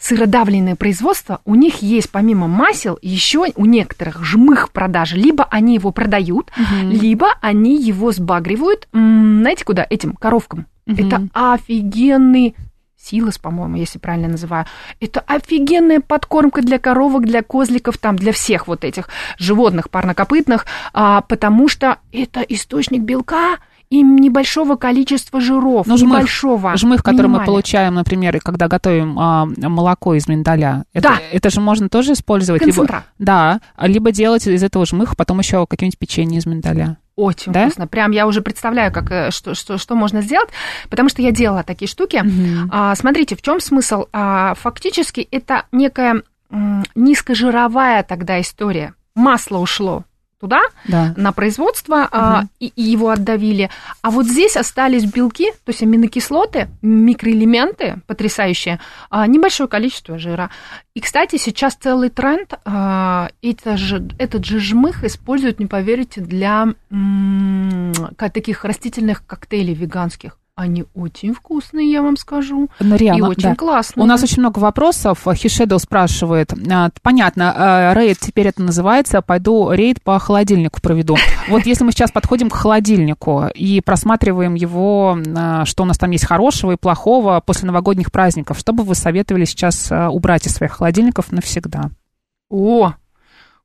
[0.00, 5.16] сыродавленное производство, у них есть помимо масел еще у некоторых жмых продажи.
[5.16, 6.90] Либо они его продают, угу.
[6.90, 9.86] либо они его сбагривают, знаете куда?
[9.88, 10.66] Этим коровкам.
[10.86, 10.96] Угу.
[10.96, 12.54] Это офигенный
[13.02, 14.66] силос, по-моему, если правильно называю.
[15.00, 19.08] Это офигенная подкормка для коровок, для козликов, там, для всех вот этих
[19.38, 23.58] животных парнокопытных, а, потому что это источник белка,
[23.92, 26.74] и небольшого количества жиров, ну, жмых, небольшого.
[26.78, 30.84] Жмых, который мы получаем, например, когда готовим а, молоко из миндаля.
[30.94, 31.18] Это, да.
[31.30, 32.62] это же можно тоже использовать.
[32.62, 33.04] Концентрат.
[33.18, 36.96] Либо, да, либо делать из этого жмыха потом еще какие-нибудь печенье из миндаля.
[37.16, 37.66] Очень да?
[37.66, 37.86] вкусно.
[37.86, 40.48] Прям я уже представляю, как, э, что, что, что можно сделать,
[40.88, 42.16] потому что я делала такие штуки.
[42.16, 42.70] Угу.
[42.72, 44.06] А, смотрите, в чем смысл?
[44.14, 48.94] А, фактически это некая м, низкожировая тогда история.
[49.14, 50.04] Масло ушло
[50.42, 51.14] туда, Да.
[51.16, 53.70] на производство, а, и, и его отдавили.
[54.02, 60.50] А вот здесь остались белки, то есть аминокислоты, микроэлементы потрясающие, а, небольшое количество жира.
[60.94, 66.74] И, кстати, сейчас целый тренд, а, это же, этот же жмых используют, не поверите, для
[66.90, 70.38] м, таких растительных коктейлей веганских.
[70.54, 72.68] Они очень вкусные, я вам скажу.
[72.78, 73.54] Нариана, и очень да.
[73.56, 74.04] классные.
[74.04, 75.24] У нас очень много вопросов.
[75.24, 76.52] Хишедл спрашивает.
[76.70, 79.22] а, Понятно, а, рейд теперь это называется.
[79.22, 81.16] Пойду рейд по холодильнику проведу.
[81.48, 85.18] Вот если мы сейчас подходим к холодильнику и просматриваем его,
[85.64, 89.44] что у нас там есть хорошего и плохого после новогодних праздников, что бы вы советовали
[89.44, 91.90] сейчас убрать из своих холодильников навсегда?
[92.50, 92.92] О,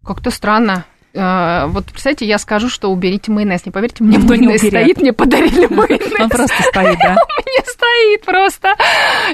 [0.03, 0.85] как-то странно.
[1.17, 3.65] Э, Вот, представьте, я скажу, что уберите майонез.
[3.65, 4.81] Не поверьте, мне Никто не майонез уберет.
[4.83, 6.19] стоит, мне подарили майонез.
[6.19, 7.15] Он просто стоит, да?
[7.47, 8.75] Мне стоит просто.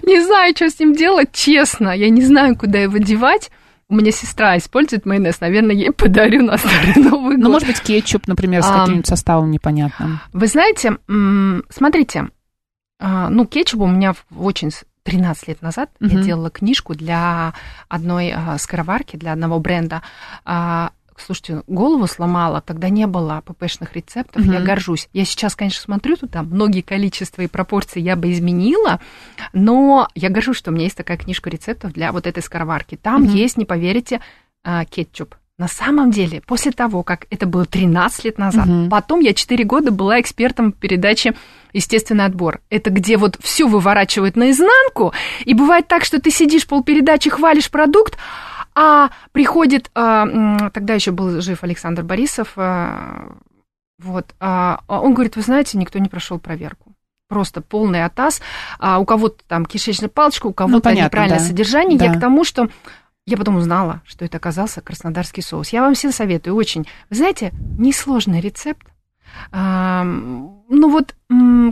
[0.04, 1.90] Не знаю, что с ним делать, честно.
[1.90, 3.52] Я не знаю, куда его девать.
[3.90, 5.42] У меня сестра использует майонез.
[5.42, 7.52] Наверное, ей подарю на Старый Новый Ну, год.
[7.54, 10.20] может быть, кетчуп, например, с А, каким-нибудь составом непонятным.
[10.32, 10.98] Вы знаете,
[11.70, 12.30] смотрите,
[13.00, 14.72] а, ну, кетчуп у меня очень...
[14.72, 17.54] с- 13 лет назад я делала книжку для
[17.90, 20.02] одной а, скороварки, для одного бренда.
[21.20, 24.64] Слушайте, голову сломала, тогда не было ППшных рецептов, я Мгм.
[24.66, 25.10] горжусь.
[25.14, 29.00] Я сейчас, конечно, смотрю, тут там многие количества и пропорции я бы изменила,
[29.54, 32.96] но я горжусь, что у меня есть такая книжка рецептов для вот этой скороварки.
[32.96, 33.36] Там Мгм.
[33.36, 34.22] есть, не поверите,
[34.64, 35.36] а, кетчуп.
[35.60, 38.90] На самом деле, после того, как это было 13 лет назад, Мгм.
[38.90, 41.36] потом я 4 года была экспертом в передаче
[41.74, 42.62] «Естественный отбор».
[42.72, 45.14] Это где вот все выворачивают наизнанку,
[45.46, 48.18] и бывает так, что ты сидишь полпередачи, хвалишь продукт,
[48.76, 53.34] а приходит, а, тогда еще был жив Александр Борисов, а,
[54.00, 56.94] вот, а, а он говорит, вы знаете, никто не прошел проверку.
[57.30, 58.42] Просто полный атас.
[58.80, 61.46] А у кого-то там кишечная палочка, у кого-то Ну, понятно, неправильное да.
[61.46, 61.98] содержание.
[61.98, 62.06] Да.
[62.06, 62.68] Я к тому, что
[63.26, 65.70] я потом узнала, что это оказался краснодарский соус.
[65.70, 66.86] Я вам всем советую, очень.
[67.10, 68.86] Вы знаете, несложный рецепт.
[69.52, 71.16] Ам, Ну вот,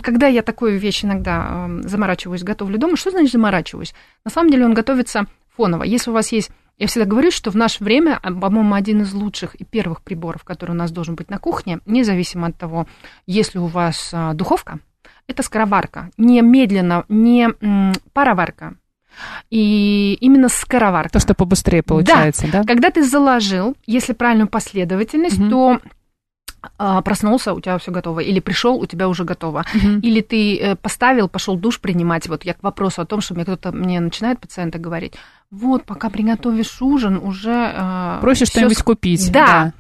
[0.02, 3.94] когда я такую вещь иногда ам, заморачиваюсь, готовлю дома, что значит заморачиваюсь?
[4.24, 5.84] На самом деле он готовится фоново.
[5.84, 6.50] Если у вас есть...
[6.82, 10.44] Я всегда говорю, что в наше время, а, по-моему, один из лучших и первых приборов,
[10.44, 12.88] который у нас должен быть на кухне, независимо от того,
[13.28, 14.80] есть ли у вас а, духовка,
[15.28, 16.10] это скороварка.
[16.18, 17.50] Не медленно, не
[18.14, 18.74] пароварка.
[19.52, 21.14] И именно скороварка.
[21.14, 22.64] То, что побыстрее получается, да?
[22.64, 25.50] Когда ты заложил, если правильную последовательность, Мгм.
[25.52, 25.80] то
[26.80, 29.66] а, проснулся, у тебя все готово, или пришел, у тебя уже готово.
[29.74, 30.00] Мгм.
[30.00, 32.28] Или ты э, поставил, пошел душ принимать.
[32.28, 35.14] Вот я к вопросу о том, что мне кто-то мне начинает пациенты говорить,
[35.52, 37.52] вот, пока приготовишь ужин, уже...
[37.76, 39.32] э, Проще что-нибудь с- купить.
[39.34, 39.74] Да.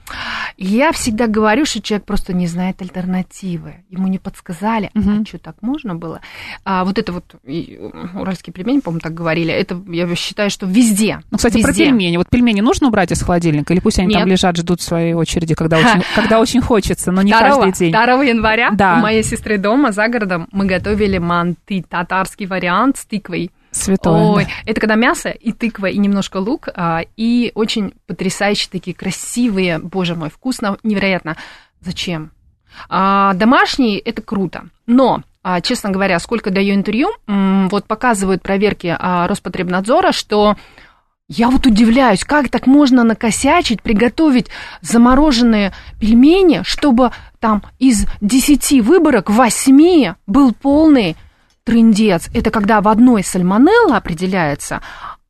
[0.57, 3.75] Я всегда говорю, что человек просто не знает альтернативы.
[3.89, 5.21] Ему не подсказали, Мгм.
[5.21, 6.19] а что, так можно было?
[6.65, 10.65] А вот это вот, и, э, уральские пельмени, по-моему, так говорили, это я считаю, что
[10.65, 11.21] везде.
[11.31, 11.85] Ну, кстати, про везде.
[11.85, 12.17] пельмени.
[12.17, 13.73] Вот пельмени нужно убрать из холодильника?
[13.73, 14.31] Или пусть они там Нет.
[14.31, 17.91] лежат, ждут своей очереди, когда очень, когда очень хочется, но не 2, каждый день?
[17.93, 18.97] 2 января Да.
[18.97, 23.51] у моей сестры дома за городом мы готовили манты, татарский вариант с тыквой.
[23.71, 24.23] Святое.
[24.23, 24.51] Ой, да.
[24.65, 30.15] это когда мясо и тыква, и немножко лук, а, и очень потрясающие такие красивые, боже
[30.15, 31.37] мой, вкусно, невероятно.
[31.79, 32.31] Зачем?
[32.89, 39.27] А, домашние– это круто, но а, честно говоря, сколько даю интервью, вот показывают проверки а,
[39.27, 40.55] Роспотребнадзора, что
[41.27, 44.47] я вот удивляюсь, как так можно накосячить, приготовить
[44.81, 51.15] замороженные пельмени, чтобы там из 10 выборок 8 был полный
[51.63, 52.29] трындец.
[52.33, 54.81] Это когда в одной сальмонелла определяется,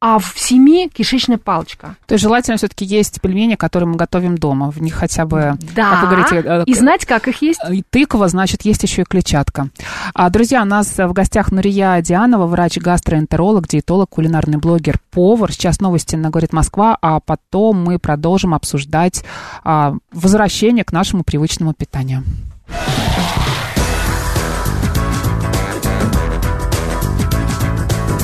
[0.04, 1.96] а в семи кишечная палочка.
[2.08, 4.72] То есть желательно все-таки есть пельмени, которые мы готовим дома.
[4.72, 7.60] В них хотя бы, Да, как вы говорите, э, и знать, как их есть.
[7.70, 9.70] и тыква, значит, есть еще и клетчатка.
[10.16, 15.52] А, друзья, у нас в гостях Нурия Дианова, врач-гастроэнтеролог, диетолог, кулинарный блогер, повар.
[15.52, 19.24] Сейчас новости на «Говорит Москва», а потом мы продолжим обсуждать
[19.64, 22.24] а, возвращение к нашему привычному питанию.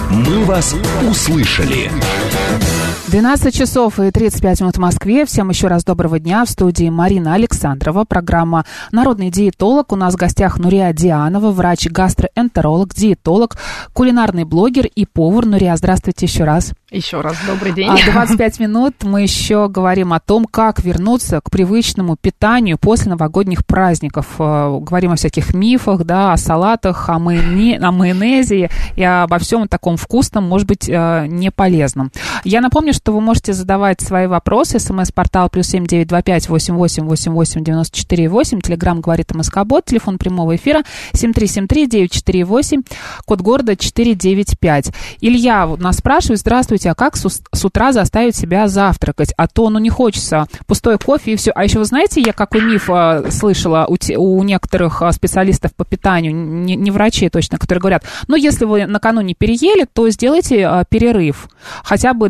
[0.10, 0.76] «Мы вас
[1.08, 1.91] услышали».
[3.08, 5.26] 12 часов и 35 минут в Москве.
[5.26, 6.43] Всем еще раз доброго дня.
[6.43, 8.04] В студии Марина Александрова.
[8.04, 9.93] Программа «Народный диетолог».
[9.93, 13.56] У нас в гостях Нурия Дианова, врач-гастроэнтеролог, диетолог,
[13.93, 15.46] кулинарный блогер и повар.
[15.46, 16.74] Нурия, здравствуйте еще раз.
[16.91, 17.89] Еще раз добрый день.
[17.89, 23.65] А 25 минут мы еще говорим о том, как вернуться к привычному питанию после новогодних
[23.65, 24.36] праздников.
[24.39, 29.67] Э, Говорим о всяких мифах, да, о салатах, о, майоне- о майонезе и обо всем
[29.70, 32.12] таком вкусном, может быть, э, не полезном.
[32.43, 34.80] Я напомню, что вы можете задавать свои вопросы.
[34.80, 38.60] СМС-портал плюс семь девять два пять восемь восемь восемь восемь девяносто четыре восемь.
[38.60, 39.86] Телеграмм говорит МСК-бот.
[39.86, 40.82] Телефон прямого эфира
[41.14, 42.82] семь три семь три девять четыре восемь.
[43.26, 44.92] Код города четыре девять пять.
[45.22, 49.34] Илья нас спрашивает, здравствуйте, а как с, с утра заставить себя завтракать?
[49.38, 50.48] А то, ну, не хочется.
[50.66, 51.52] Пустой кофе и все.
[51.52, 55.76] А еще вы знаете, я какой миф э, слышала у, те- у некоторых э, специалистов
[55.76, 60.62] по питанию, не, не врачей точно, которые говорят, ну, если вы накануне переели, то сделайте
[60.62, 61.48] э, перерыв.
[61.84, 62.30] Хотя бы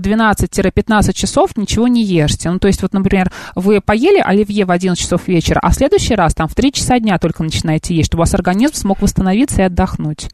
[0.62, 2.50] 12-15 часов ничего не ешьте.
[2.50, 6.16] Ну, то есть, вот, например, вы поели оливье в 11 часов вечера, а в следующий
[6.16, 9.62] раз там в 3 часа дня только начинаете есть, чтобы у вас организм смог восстановиться
[9.62, 10.30] и отдохнуть.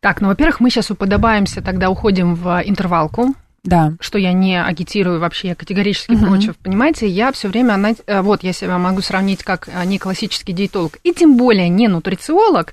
[0.00, 3.34] Так, ну, во-первых, мы сейчас уподобаемся, тогда уходим в интервалку,
[3.64, 3.92] Да.
[4.00, 6.26] что я не агитирую вообще, я категорически Мгм.
[6.26, 6.56] против.
[6.56, 10.54] Понимаете, я все время, она- э, вот, я себя могу сравнить как э, не классический
[10.54, 12.72] диетолог, и тем более не нутрициолог.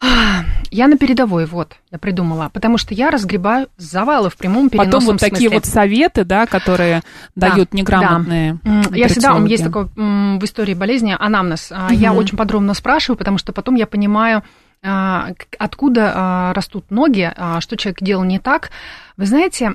[0.70, 5.06] Я на передовой, вот, я придумала, потому что я разгребаю завалы в прямом переносном Потом
[5.12, 5.56] вот такие смысле.
[5.56, 7.02] вот советы, да, которые
[7.34, 8.58] Да, дают неграмотные.
[8.64, 11.72] М, Я всегда, у меня есть такое в истории болезни анамнез.
[11.72, 14.42] А, Я очень подробно спрашиваю, потому что потом я понимаю,
[14.82, 18.70] а, откуда а, растут ноги, что человек делал не так.
[19.16, 19.74] Вы знаете,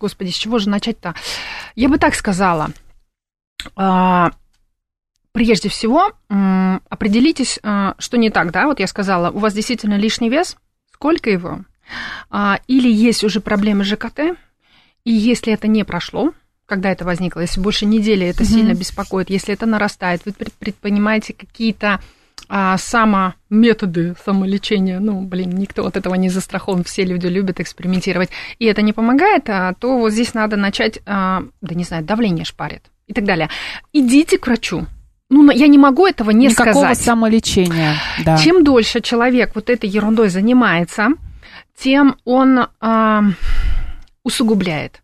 [0.00, 1.14] господи, с чего же начать-то?
[1.74, 2.70] Я бы так сказала.
[5.32, 8.66] Прежде всего, определитесь, а, что не так, да?
[8.66, 10.56] Вот я сказала, у вас действительно лишний вес,
[10.92, 11.60] сколько его?
[12.30, 14.36] А, Или есть уже проблемы с ЖКТ,
[15.04, 16.32] и если это не прошло,
[16.66, 18.52] когда это возникло, если больше недели это Мгм.
[18.52, 22.00] сильно беспокоит, если это нарастает, вы пред- предпринимаете какие-то
[22.48, 28.66] а, самометоды самолечения, ну, блин, никто от этого не застрахован, все люди любят экспериментировать, и
[28.66, 32.82] это не помогает, а, то вот здесь надо начать, а, да не знаю, давление шпарит
[33.06, 33.48] и так далее.
[33.94, 34.86] Идите к врачу.
[35.32, 36.98] Ну, я не могу этого не Никакого сказать.
[36.98, 37.96] самолечения.
[38.22, 38.36] Да.
[38.36, 41.08] Чем дольше человек вот этой ерундой занимается,
[41.74, 43.22] тем он а,
[44.24, 45.02] усугубляет.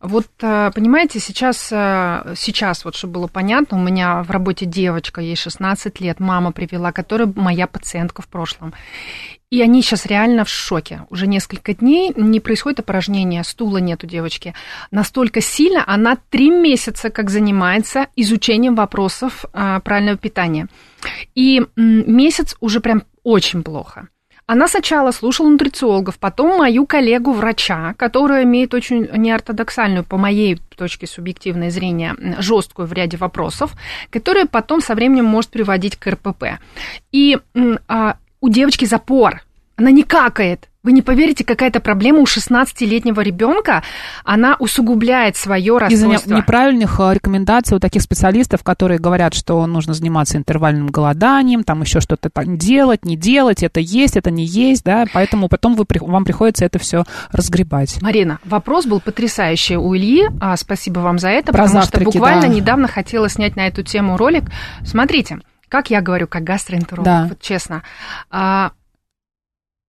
[0.00, 5.20] Вот, а, понимаете, сейчас, а, сейчас, вот чтобы было понятно, у меня в работе девочка,
[5.20, 8.72] ей 16 лет, мама привела, которая моя пациентка в прошлом.
[9.50, 11.06] И они сейчас реально в шоке.
[11.08, 14.54] Уже несколько дней не происходит опорожнение, стула нет у девочки.
[14.90, 20.68] Настолько сильно она три месяца как занимается изучением вопросов а, правильного питания.
[21.34, 24.08] И месяц уже прям очень плохо.
[24.48, 31.68] Она сначала слушала нутрициологов, потом мою коллегу-врача, которая имеет очень неортодоксальную, по моей точке субъективной
[31.68, 33.72] зрения, жесткую в ряде вопросов,
[34.08, 36.60] которая потом со временем может приводить к РПП.
[37.12, 37.38] И
[37.88, 39.42] а, у девочки запор,
[39.76, 40.68] она не какает.
[40.84, 43.82] Вы не поверите, какая-то проблема у 16-летнего ребенка,
[44.24, 46.34] она усугубляет свое Из-за расстройство.
[46.34, 52.00] неправильных э, рекомендаций у таких специалистов, которые говорят, что нужно заниматься интервальным голоданием, там еще
[52.00, 56.24] что-то там делать, не делать, это есть, это не есть, да, поэтому потом вы, вам
[56.24, 58.00] приходится это все разгребать.
[58.00, 60.28] Марина, вопрос был потрясающий у Ильи.
[60.40, 62.48] А, спасибо вам за это, Про потому завтраки, что буквально да.
[62.48, 64.44] недавно хотела снять на эту тему ролик.
[64.84, 67.26] Смотрите, как я говорю, как гастроэнтеролог, Да.
[67.28, 67.82] вот честно.
[68.30, 68.72] а,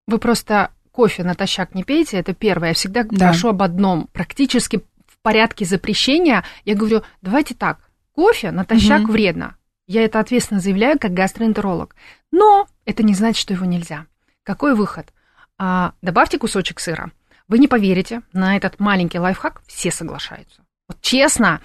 [0.08, 2.70] вы просто кофе натощак не пейте, это первое.
[2.70, 3.28] Я всегда Да.
[3.30, 4.08] прошу об одном.
[4.12, 7.80] Практически в порядке запрещения я говорю, давайте так,
[8.14, 9.12] кофе натощак Мгм.
[9.12, 9.56] вредно.
[9.88, 11.96] Я это ответственно заявляю как гастроэнтеролог.
[12.32, 14.06] Но это не значит, что его нельзя.
[14.44, 15.12] Какой выход?
[15.58, 17.12] А, добавьте кусочек сыра.
[17.48, 20.62] Вы не поверите, на этот маленький лайфхак все соглашаются.
[20.88, 21.62] Вот честно,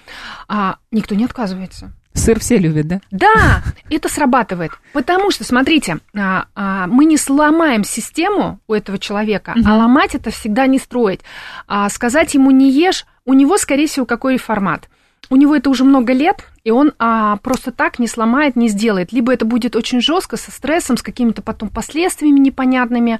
[0.47, 1.93] а, никто не отказывается.
[2.15, 3.01] Сыр все любят, да?
[3.11, 4.71] Да, это срабатывает.
[4.93, 10.31] Потому что, смотрите, а, а, мы не сломаем систему у этого человека, а ломать это
[10.31, 11.21] всегда не строить.
[11.67, 14.89] А сказать ему не ешь, у него, скорее всего, какой формат.
[15.29, 19.11] У него это уже много лет, и он а, просто так не сломает, не сделает.
[19.11, 23.19] Либо это будет очень жестко, со стрессом, с какими-то потом последствиями непонятными,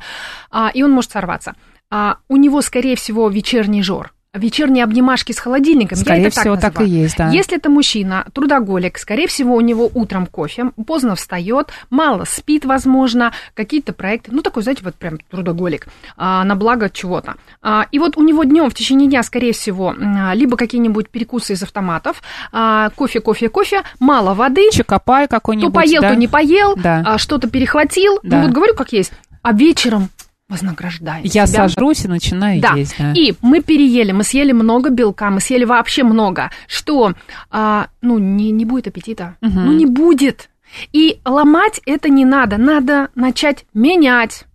[0.52, 1.56] а, и он может сорваться.
[1.90, 4.14] А, у него, скорее всего, вечерний жор.
[4.36, 5.98] Вечерние обнимашки с холодильником.
[5.98, 7.30] Скорее Я это всего, так, так и есть, да.
[7.30, 13.32] Если это мужчина, трудоголик, скорее всего, у него утром кофе, поздно встает, мало спит, возможно,
[13.54, 17.36] какие-то проекты, ну, такой, знаете, вот прям трудоголик, а, на благо чего-то.
[17.62, 19.96] А, и вот у него днем в течение дня, скорее всего,
[20.34, 22.22] либо какие-нибудь перекусы из автоматов,
[22.52, 26.10] а, кофе, кофе, кофе, мало воды, Чокопай то какой-нибудь, поел, да?
[26.10, 27.04] то не поел, Да.
[27.06, 28.38] а, что-то перехватил, Да.
[28.38, 30.10] ну, вот говорю, как есть, а вечером
[30.48, 31.68] вознаграждает Я себя.
[31.68, 32.74] сожрусь и начинаю Да.
[32.74, 33.14] есть, да.
[33.14, 37.14] И мы переели, мы съели много белка, мы съели вообще много, что,
[37.50, 39.36] а, ну, не, не будет аппетита.
[39.42, 39.66] Мгм.
[39.66, 40.50] Ну, не будет.
[40.94, 44.46] И ломать это не надо, надо начать менять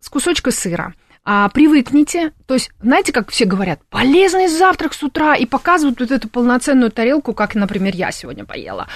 [0.00, 0.94] с кусочка сыра.
[1.24, 6.10] А, привыкните, то есть, знаете, как все говорят, полезный завтрак с утра, и показывают вот
[6.10, 8.88] эту полноценную тарелку, как, например, я сегодня поела.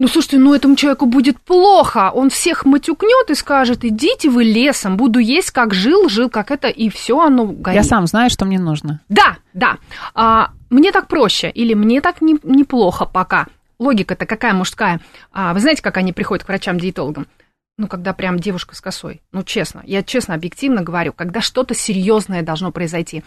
[0.00, 2.12] Ну, слушайте, ну этому человеку будет плохо.
[2.14, 6.68] Он всех матюкнет и скажет, идите вы лесом, буду есть, как жил, жил, как это,
[6.68, 7.82] и все оно горит.
[7.82, 9.00] Я сам знаю, что мне нужно.
[9.08, 9.78] Да, да.
[10.14, 13.48] А, мне так проще, или мне так не, неплохо пока.
[13.80, 15.00] Логика-то какая мужская?
[15.32, 17.26] А, вы знаете, как они приходят к врачам-диетологам?
[17.78, 19.22] Ну, когда прям девушка с косой.
[19.30, 23.22] Ну, честно, я честно, объективно говорю, когда что-то серьезное должно произойти.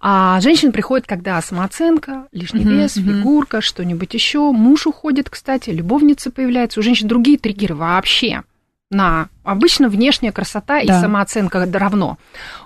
[0.00, 3.06] А женщины приходят, когда самооценка, лишний вес, мгм.
[3.20, 4.50] фигурка, что-нибудь еще.
[4.50, 6.80] Муж уходит, кстати, любовница появляется.
[6.80, 8.42] У женщин другие триггеры вообще.
[8.90, 11.00] На обычно внешняя красота и Да.
[11.00, 12.18] самооценка равно.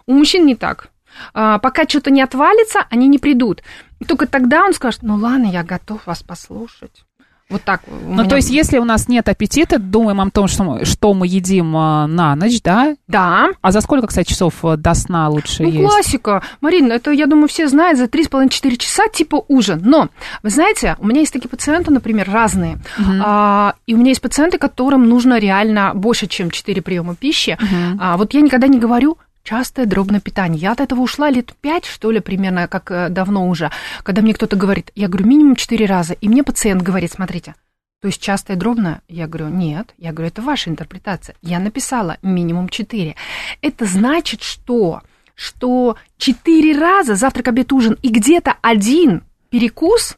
[0.06, 0.88] У мужчин не так.
[1.34, 3.62] А, пока что-то не отвалится, они не придут.
[4.00, 7.04] И только тогда он скажет, ну ладно, я готов вас послушать.
[7.48, 7.80] Вот так.
[7.86, 10.84] у Ну, меня- то есть, если у нас нет аппетита, думаем о том, что мы,
[10.84, 12.96] что мы едим а, на ночь, да?
[13.06, 15.84] Да, А за сколько, кстати, часов а, до сна лучше Ну, есть?
[15.88, 16.42] классика.
[16.60, 19.80] Марина, это, я думаю, все знают, за 3,5-4 часа типа ужин.
[19.84, 20.08] Но,
[20.42, 22.78] вы знаете, у меня есть такие пациенты, например, разные.
[23.22, 27.56] А, и у меня есть пациенты, которым нужно реально больше, чем 4 приема пищи.
[28.00, 30.60] А, вот я никогда не говорю частое дробное питание.
[30.60, 33.70] Я от этого ушла лет 5, что ли, примерно, как э, давно уже.
[34.02, 36.14] Когда мне кто-то говорит, я говорю, минимум 4 раза.
[36.14, 37.54] И мне пациент говорит, смотрите,
[38.02, 39.02] то есть частое дробное?
[39.08, 39.94] Я говорю, нет.
[39.98, 41.36] Я говорю, это ваша интерпретация.
[41.42, 43.14] Я написала минимум 4.
[43.62, 45.02] Это значит, что?
[45.36, 50.16] Что 4 раза завтрак, обед, ужин и где-то один перекус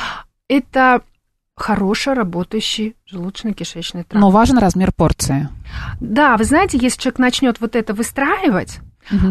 [0.48, 1.02] –это
[1.62, 4.14] хороший работающий желудочно-кишечный тракт.
[4.14, 5.48] Но важен размер порции.
[6.00, 8.80] Да, вы знаете, если человек начнет вот это выстраивать,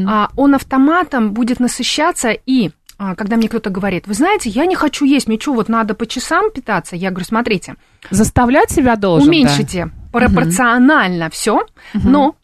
[0.08, 4.76] а, он автоматом будет насыщаться и а, когда мне кто-то говорит, вы знаете, я не
[4.76, 6.98] хочу есть, мне что, вот надо по часам питаться?
[6.98, 7.76] Я говорю, смотрите,
[8.10, 9.38] Заставлять себя должен, да.
[9.38, 12.36] уменьшите пропорционально все, но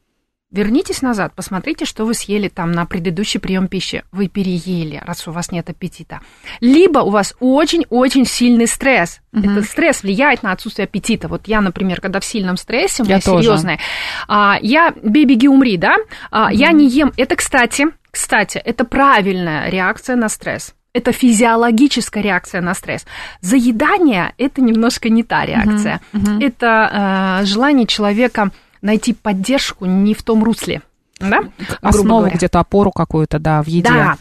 [0.56, 4.04] вернитесь назад, посмотрите, что вы съели там на предыдущий прием пищи.
[4.12, 6.22] Вы переели, раз у вас нет аппетита.
[6.62, 9.22] Либо у вас очень-очень сильный стресс.
[9.34, 11.28] Этот стресс влияет на отсутствие аппетита.
[11.28, 13.80] Вот я, например, когда в сильном стрессе, у меня серьезное,
[14.28, 15.98] а, я бей, беги, умри, да?
[16.32, 17.12] А, Я не ем.
[17.18, 20.74] Это, кстати, кстати, это правильная реакция на стресс.
[20.94, 23.06] Это физиологическая реакция на стресс.
[23.41, 26.00] Заедание– это немножко не та реакция.
[26.39, 28.52] Это э, желание человека
[28.86, 30.82] найти поддержку не в том русле.
[31.19, 31.39] Да?
[31.82, 33.89] Основу где-то, опору какую-то, да, в еде.
[33.89, 34.15] Да.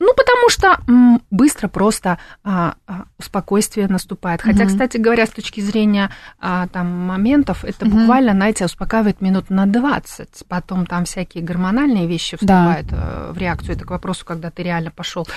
[0.00, 4.42] Ну, потому что м, быстро просто а, а, спокойствие наступает.
[4.42, 9.66] Хотя, кстати говоря, с точки зрения а, там моментов, это буквально, знаете, успокаивает минут на
[9.66, 10.28] 20.
[10.48, 12.74] Потом там всякие гормональные вещи Да.
[12.74, 13.76] вступают э, в реакцию.
[13.76, 15.28] Это к вопросу, когда ты реально пошел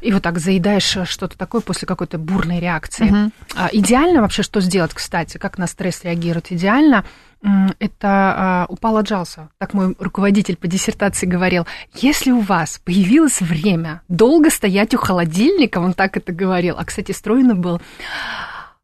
[0.00, 3.04] и вот так заедаешь что-то такое после какой-то бурной реакции.
[3.04, 3.32] Мгм.
[3.54, 6.52] А, Идеально вообще что сделать, кстати, как на стресс реагировать?
[6.52, 7.04] Идеально
[7.78, 9.50] это а, упал отжался.
[9.58, 11.66] Так мой руководитель по диссертации говорил.
[11.94, 17.12] Если у вас появилось время долго стоять у холодильника, он так это говорил, а, кстати,
[17.12, 17.80] стройно был,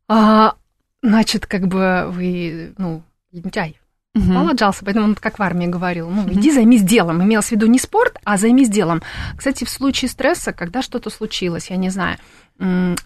[0.08, 0.54] а,
[1.02, 3.78] значит, как бы вы, ну, лентяй.
[4.14, 4.30] Мгм.
[4.30, 7.22] Упал отжался, поэтому он как в армии говорил, ну, иди займись делом.
[7.22, 9.02] Имелось в виду не спорт, а займись делом.
[9.36, 12.18] Кстати, в случае стресса, когда что-то случилось, я не знаю,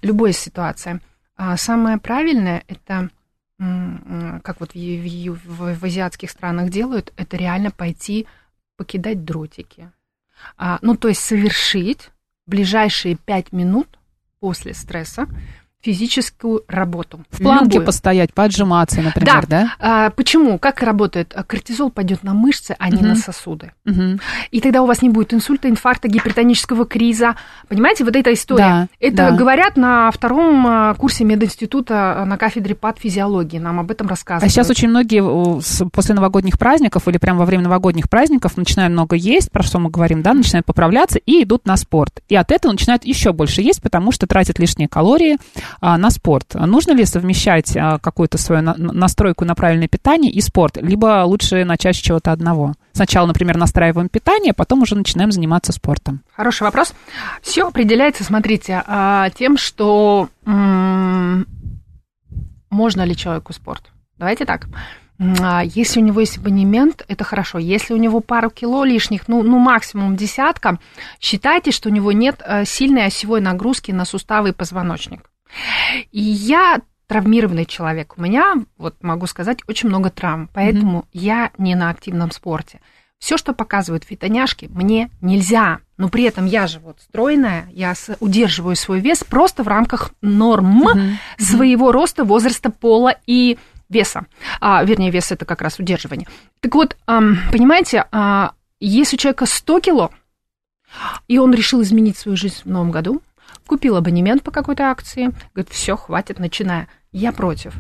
[0.02, 1.00] любая ситуация,
[1.36, 3.08] а, самое правильное это
[4.42, 8.26] как вот в, в в- в азиатских странах делают, это реально пойти
[8.76, 9.90] покидать дротики.
[10.58, 12.10] А, ну, то есть совершить
[12.46, 13.98] ближайшие пять минут
[14.40, 15.26] после стресса
[15.82, 17.20] физическую работу.
[17.30, 17.86] В планке Любую.
[17.86, 19.72] постоять, поотжиматься, например, да?
[19.78, 20.58] А, почему?
[20.58, 21.32] Как работает?
[21.36, 23.08] А, Кортизол пойдет на мышцы, а не Мгм.
[23.10, 23.72] на сосуды.
[23.84, 24.18] Мгм.
[24.50, 27.36] И тогда у вас не будет инсульта, инфаркта, гипертонического криза.
[27.68, 28.58] Понимаете, вот эта история.
[28.62, 29.30] Да, Это да.
[29.32, 33.58] говорят на втором а, курсе мединститута а, на кафедре патфизиологии.
[33.58, 34.52] Нам об этом А рассказывают.
[34.52, 39.14] сейчас очень многие э, после новогодних праздников или прямо во время новогодних праздников начинают много
[39.14, 42.22] есть, про что мы говорим, да, начинают поправляться и идут на спорт.
[42.28, 46.54] И от этого начинают еще больше есть, потому что тратят лишние калории а, на спорт.
[46.54, 50.76] Нужно ли совмещать а, какую-то свою на- настройку на правильное питание и спорт?
[50.76, 52.74] Либо лучше начать с чего-то одного?
[52.92, 56.22] Сначала, например, настраиваем питание, потом уже начинаем заниматься спортом.
[56.34, 56.94] Хороший вопрос.
[57.42, 60.28] Все определяется, смотрите, а, тем, что
[62.70, 63.90] можно ли человеку спорт.
[64.18, 64.66] Давайте так.
[65.42, 67.58] А, Если у него есть абонемент, это хорошо.
[67.58, 70.78] Если у него пару кило лишних, ну, ну максимум десятка,
[71.20, 75.30] считайте, что у него нет э, сильной осевой нагрузки на суставы и позвоночник.
[76.12, 78.14] И я травмированный человек.
[78.16, 82.80] У меня, вот могу сказать, очень много травм, поэтому я не на активном спорте.
[83.18, 85.80] Все, что показывают фитоняшки, мне нельзя.
[85.96, 91.18] Но при этом я же вот стройная, я удерживаю свой вес просто в рамках норм
[91.38, 94.26] своего роста, возраста, пола и веса.
[94.60, 96.28] А, вернее, вес это как раз удерживание.
[96.60, 100.10] Так вот, понимаете, а, если у человека 100 кило,
[101.28, 103.22] и он решил изменить свою жизнь в новом году,
[103.66, 106.88] купил абонемент по какой-то акции, говорит, все, хватит, начиная.
[107.12, 107.74] Я против.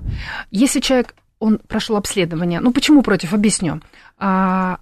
[0.50, 3.80] Если человек, он прошел обследование, ну почему против, объясню.
[4.18, 4.78] А,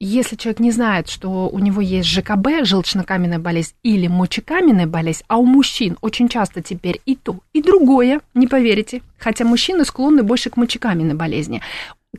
[0.00, 5.38] если человек не знает, что у него есть ЖКБ, желчнокаменная болезнь или мочекаменная болезнь, а
[5.38, 10.50] у мужчин очень часто теперь и то, и другое, не поверите, хотя мужчины склонны больше
[10.50, 11.62] к мочекаменной болезни,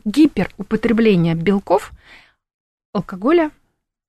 [0.04, 1.92] гиперупотребление белков,
[2.92, 3.50] алкоголя,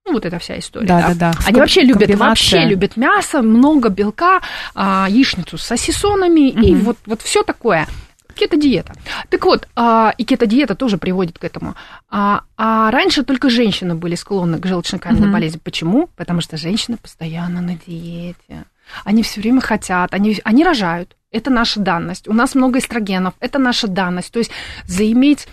[0.07, 0.87] ну, вот эта вся история.
[0.87, 1.33] Да, да, да.
[1.45, 4.41] Они вообще любят, вообще любят мясо, много белка,
[4.73, 6.83] а, яичницу с сосисонами и Мгм.
[6.83, 7.87] вот, вот все такое.
[8.35, 8.93] Кето-диета.
[9.29, 11.75] Так вот, а, и кето-диета тоже приводит к этому.
[12.09, 15.31] А, а раньше только женщины были склонны к желчно-каменной Мгм.
[15.33, 15.59] болезни.
[15.61, 16.07] Почему?
[16.15, 18.65] Потому что женщины постоянно на диете.
[19.03, 21.15] Они все время хотят, они, они рожают.
[21.31, 22.27] Это наша данность.
[22.29, 23.33] У нас много эстрогенов.
[23.41, 24.31] Это наша данность.
[24.31, 24.51] То есть
[24.85, 25.47] заиметь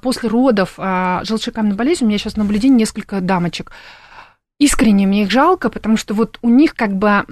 [0.00, 3.72] после родов а, желчекаменную болезнь, у меня сейчас наблюдение несколько дамочек.
[4.58, 7.24] Искренне мне их жалко, потому что вот у них как бы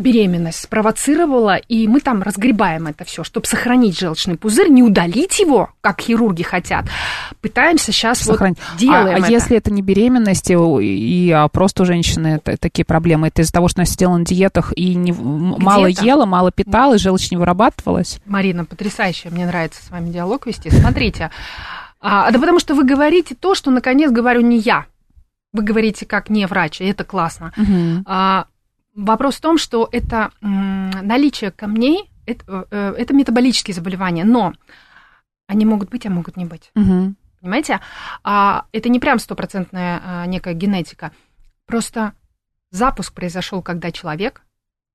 [0.00, 5.70] беременность спровоцировала, и мы там разгребаем это все, чтобы сохранить желчный пузырь, не удалить его,
[5.80, 6.86] как хирурги хотят.
[7.40, 8.58] Пытаемся сейчас Сохранить.
[8.58, 9.30] вот делаем а, а это.
[9.30, 13.52] если это не беременность и, и, а, просто у женщины т- такие проблемы, это из-за
[13.52, 17.36] того, что она сидела на диетах и не, мало ела, мало питала, и желчь не
[17.36, 18.20] вырабатывалась?
[18.26, 20.70] Марина, потрясающе, мне нравится с вами диалог вести.
[20.70, 21.30] Смотрите,
[22.00, 24.86] а, да потому что вы говорите то, что, наконец, говорю не я.
[25.52, 27.52] Вы говорите как не врач, и это классно.
[27.56, 28.04] Мгм.
[28.06, 28.46] А,
[28.94, 34.52] вопрос в том, что это наличие камней, это, э, это метаболические заболевания, но
[35.46, 36.70] они могут быть, а могут не быть.
[36.74, 37.16] Мгм.
[37.40, 37.80] Понимаете?
[38.22, 41.10] А, это не прям стопроцентная а, некая генетика.
[41.66, 42.12] Просто
[42.70, 44.42] запуск произошел, когда человек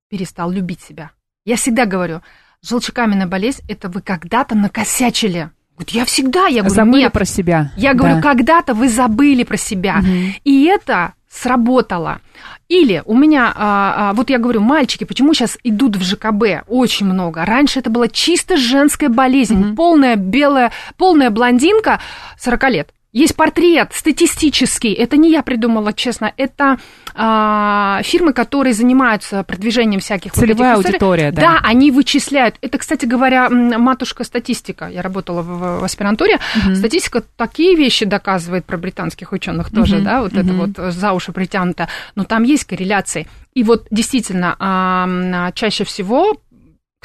[0.10, 1.12] перестал любить себя.
[1.44, 2.22] Я всегда говорю,
[2.62, 5.50] желчекаменная болезнь– это вы когда-то накосячили.
[5.76, 7.14] Говорит, я всегда, я говорю, Забыли нет.
[7.14, 7.72] про себя.
[7.76, 8.22] Я говорю, Да.
[8.22, 9.98] когда-то вы забыли про себя.
[9.98, 10.36] Мгм.
[10.44, 12.20] И это сработало.
[12.68, 17.06] Или у меня, а, а, вот я говорю, мальчики, почему сейчас идут в ЖКБ очень
[17.06, 17.46] много?
[17.46, 19.76] Раньше это была чисто женская болезнь, Мгм.
[19.76, 22.00] полная белая, полная блондинка
[22.40, 22.90] 40 лет.
[23.12, 26.80] Есть портрет статистический, это не я придумала, честно, это
[27.18, 30.96] а, фирмы, которые занимаются продвижением всяких вот Целевая этих историй.
[30.98, 31.42] аудитория, да.
[31.42, 32.56] Да, они вычисляют.
[32.62, 34.88] Это, кстати говоря, матушка статистика.
[34.88, 36.40] Я работала в, в аспирантуре.
[36.56, 36.76] Мгм.
[36.76, 40.74] Статистика такие вещи доказывает про британских ученых тоже, Мгм, да, вот это мгм.
[40.76, 41.88] вот за уши притянуто.
[42.16, 43.28] Но там есть корреляции.
[43.54, 46.36] И вот действительно, а, чаще всего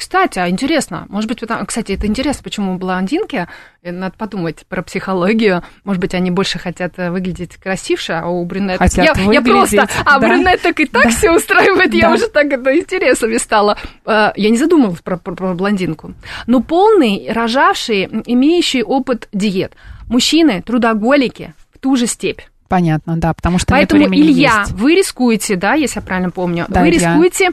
[0.01, 3.47] кстати, а интересно, может быть, потому- кстати, это интересно, почему блондинки,
[3.83, 8.43] э, надо подумать про психологию, может быть, они больше хотят э, выглядеть красивше, а у
[8.43, 8.79] брюнеток...
[8.79, 10.27] Хотят я, я просто, а да.
[10.27, 11.09] брюнеток и так Да.
[11.11, 12.15] все устраивает, я Да.
[12.15, 13.77] уже так это интересами стала.
[14.05, 16.15] Э, Я не задумывалась про, про- про блондинку.
[16.47, 19.73] Но полный, рожавший, имеющий опыт диет.
[20.09, 22.41] Мужчины, трудоголики, в ту же степь.
[22.67, 24.71] Понятно, да, потому что Поэтому, нет Илья, есть.
[24.71, 27.09] вы рискуете, да, если я правильно помню, Да, вы Илья.
[27.11, 27.49] рискуете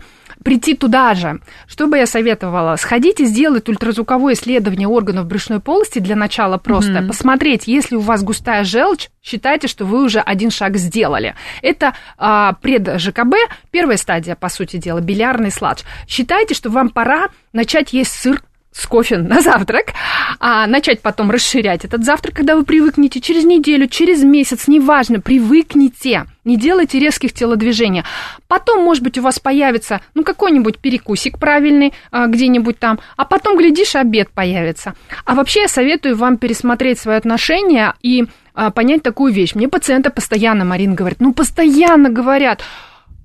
[0.49, 1.40] прийти туда же.
[1.66, 2.76] Что бы я советовала?
[2.76, 6.92] Сходите, сделать ультразвуковое исследование органов брюшной полости для начала просто.
[6.92, 7.09] Мгм.
[7.09, 11.34] Посмотреть, если у вас густая желчь, считайте, что вы уже один шаг сделали.
[11.61, 13.34] Это а, пред-ЖКБ,
[13.70, 15.82] первая стадия, по сути дела, билярный сладж.
[16.09, 18.40] Считайте, что вам пора начать есть сыр
[18.72, 19.92] с кофе на завтрак,
[20.40, 26.24] а начать потом расширять этот завтрак, когда вы привыкнете через неделю, через месяц, неважно, привыкните,
[26.49, 28.03] не делайте резких телодвижений.
[28.49, 33.57] Потом, может быть, у вас появится, ну, какой-нибудь перекусик правильный а, где-нибудь там, а потом,
[33.57, 34.94] глядишь, обед появится.
[35.24, 39.55] А вообще я советую вам пересмотреть свои отношения и а, понять такую вещь.
[39.55, 42.62] Мне пациенты постоянно, Марина говорит, ну, постоянно говорят,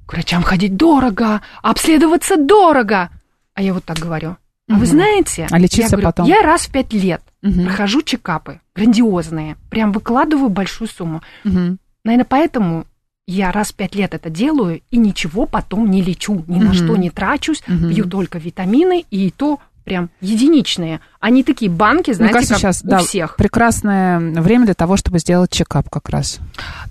[0.06, 3.10] к врачам ходить дорого, обследоваться дорого.
[3.56, 4.36] А я вот так говорю.
[4.70, 6.26] А вы знаете, А лечиться я, говорю, потом?
[6.28, 7.66] я раз в пять лет Мгм.
[7.66, 11.22] прохожу чекапы грандиозные, прям выкладываю большую сумму.
[11.44, 11.80] Мгм.
[12.06, 12.86] Наверное, поэтому
[13.28, 16.74] я раз в пять лет это делаю и ничего потом не лечу, ни на Мгм.
[16.74, 17.90] что не трачусь, Мгм.
[17.94, 21.02] пью только витамины и то прям единичные.
[21.20, 23.36] Они такие банки, знаете, кажется, как сейчас у да, всех.
[23.36, 26.40] прекрасное время для того, чтобы сделать чекап как раз.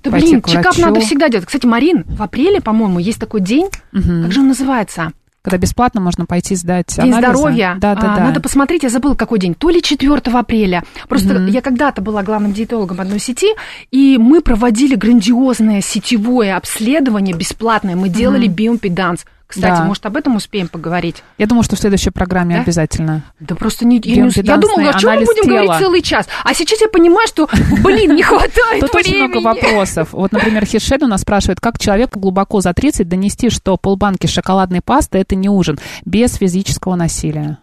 [0.02, 1.46] Да пойти блин, чекап надо всегда делать.
[1.46, 4.22] Кстати, Марин, в апреле, по-моему, есть такой день, Мгм.
[4.24, 5.12] как же он называется?
[5.42, 7.32] Когда бесплатно можно пойти сдать День анализы.
[7.32, 7.76] здоровья.
[7.80, 8.24] Да, да, А, да.
[8.26, 9.54] Надо посмотреть, я забыла, какой день.
[9.54, 10.84] То ли 4 апреля.
[11.08, 11.46] Просто Мгм.
[11.48, 13.48] я когда-то была главным диетологом одной сети,
[13.90, 17.96] и мы проводили грандиозное сетевое обследование бесплатное.
[17.96, 19.24] Мы делали биомпеданс.
[19.52, 19.84] Кстати, Да.
[19.84, 21.22] может, об этом успеем поговорить?
[21.36, 22.62] Я думаю, что в следующей программе Да?
[22.62, 23.22] обязательно.
[23.38, 24.00] Да просто не...
[24.02, 25.62] Я, не я думала, о чем мы будем тела.
[25.64, 26.26] говорить целый час?
[26.42, 27.48] А сейчас я понимаю, что,
[27.84, 29.26] блин, не хватает Тут очень времени.
[29.28, 30.08] много вопросов.
[30.12, 34.80] Вот, например, Хишед у нас спрашивает, как человеку глубоко за 30 донести, что полбанки шоколадной
[34.80, 37.58] пасты– это не ужин, без физического насилия?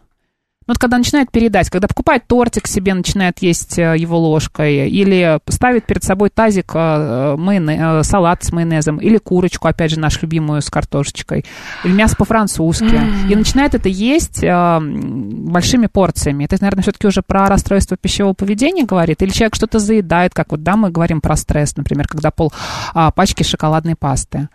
[0.70, 5.88] Вот когда начинает передать, когда покупает тортик себе, начинает есть э, его ложкой, или ставит
[5.88, 10.70] перед собой тазик э, э, салат с майонезом, или курочку, опять же, нашу любимую с
[10.70, 11.44] картошечкой,
[11.84, 16.44] или мясо по-французски, и начинает это есть большими порциями.
[16.44, 20.62] Это, наверное, все-таки уже про расстройство пищевого поведения говорит, или человек что-то заедает, как вот,
[20.62, 22.54] да, мы говорим про стресс, например, когда пол
[22.94, 24.50] а, пачки шоколадной пасты.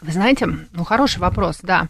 [0.00, 1.88] Вы знаете, ну хороший вопрос, да.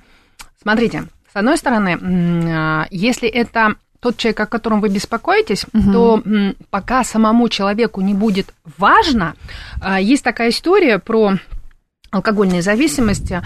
[0.60, 6.56] Смотрите, с одной стороны, а, если это тот человек, о котором вы беспокоитесь, то м,
[6.70, 9.34] пока самому человеку не будет важно,
[9.80, 11.34] а, есть такая история про
[12.10, 13.40] алкогольные зависимости,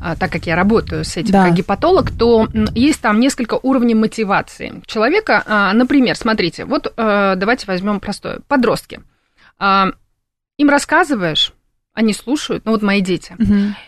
[0.00, 1.44] а, так как я работаю с этим Да.
[1.46, 5.70] как гепатолог, то есть там несколько уровней мотивации человека.
[5.74, 8.40] Например, смотрите, вот э, давайте возьмем простое.
[8.48, 9.00] Подростки.
[9.60, 11.52] Им рассказываешь,
[11.94, 13.34] они слушают, ну вот мои дети.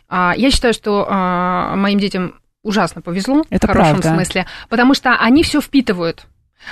[0.09, 1.07] А, Я считаю, что
[1.77, 4.15] моим детям ужасно повезло, Это в хорошем правда.
[4.15, 6.27] смысле, потому что они все впитывают.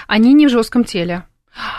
[0.06, 1.24] Они не в жестком теле.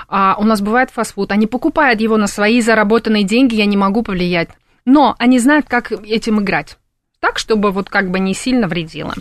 [0.08, 4.04] А у нас бывает фастфуд, они покупают его на свои заработанные деньги, я не могу
[4.04, 4.50] повлиять.
[4.86, 6.78] Но они знают, как этим играть.
[7.20, 9.14] Так, чтобы вот как бы не сильно вредило.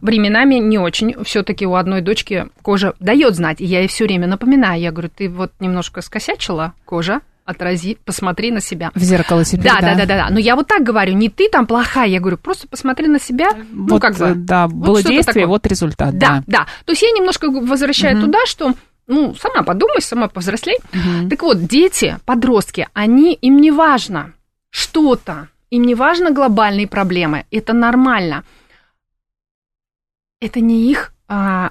[0.00, 1.24] Временами не очень.
[1.24, 3.60] Все-таки у одной дочки кожа дает знать.
[3.60, 4.80] И я ей все время напоминаю.
[4.80, 8.90] Я говорю, ты вот немножко скосячила кожа, отрази, посмотри на себя.
[8.94, 10.30] В зеркало теперь, Да, да, да, да, да.
[10.30, 13.48] Но я вот так говорю, не ты там плохая, я говорю, просто посмотри на себя.
[13.70, 14.26] ну, Вот, как бы.
[14.26, 15.46] э, да, вот было действие, такое.
[15.46, 16.44] вот результат, Да, да.
[16.46, 16.66] да.
[16.84, 18.26] То есть я немножко возвращаю Мгм.
[18.26, 18.74] туда, что
[19.06, 20.76] ну, сама подумай, сама повзрослей.
[21.30, 24.34] Так вот, дети, подростки, они, им не важно
[24.68, 28.44] что-то, им не важно глобальные проблемы, это нормально.
[30.40, 31.70] Это не их а,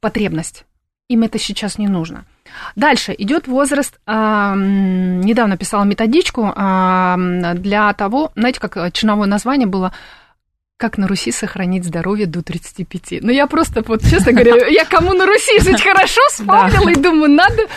[0.00, 0.64] потребность.
[1.08, 2.24] Им это сейчас не нужно.
[2.76, 3.98] Дальше идет возраст.
[4.06, 7.16] а, недавно писала методичку а,
[7.54, 9.92] для того, знаете, как э, черновое название было
[10.82, 13.22] как на Руси сохранить здоровье до 35.
[13.22, 17.30] Ну, я просто, вот, честно говоря, я кому на Руси жить хорошо вспомнила и думаю,
[17.30, 17.68] надо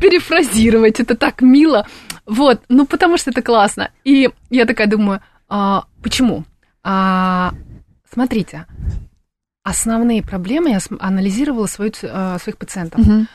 [0.00, 1.88] перефразировать, это так мило.
[2.24, 3.90] Вот, ну, потому что это классно.
[4.04, 6.44] И я такая думаю, а, почему?
[6.84, 7.52] А,
[8.12, 8.66] смотрите,
[9.64, 13.00] основные проблемы я анализировала свою а, своих пациентов.
[13.00, 13.28] Мгм.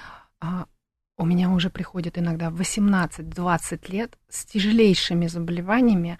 [1.19, 6.19] У меня уже приходят иногда 18-20 лет с тяжелейшими заболеваниями,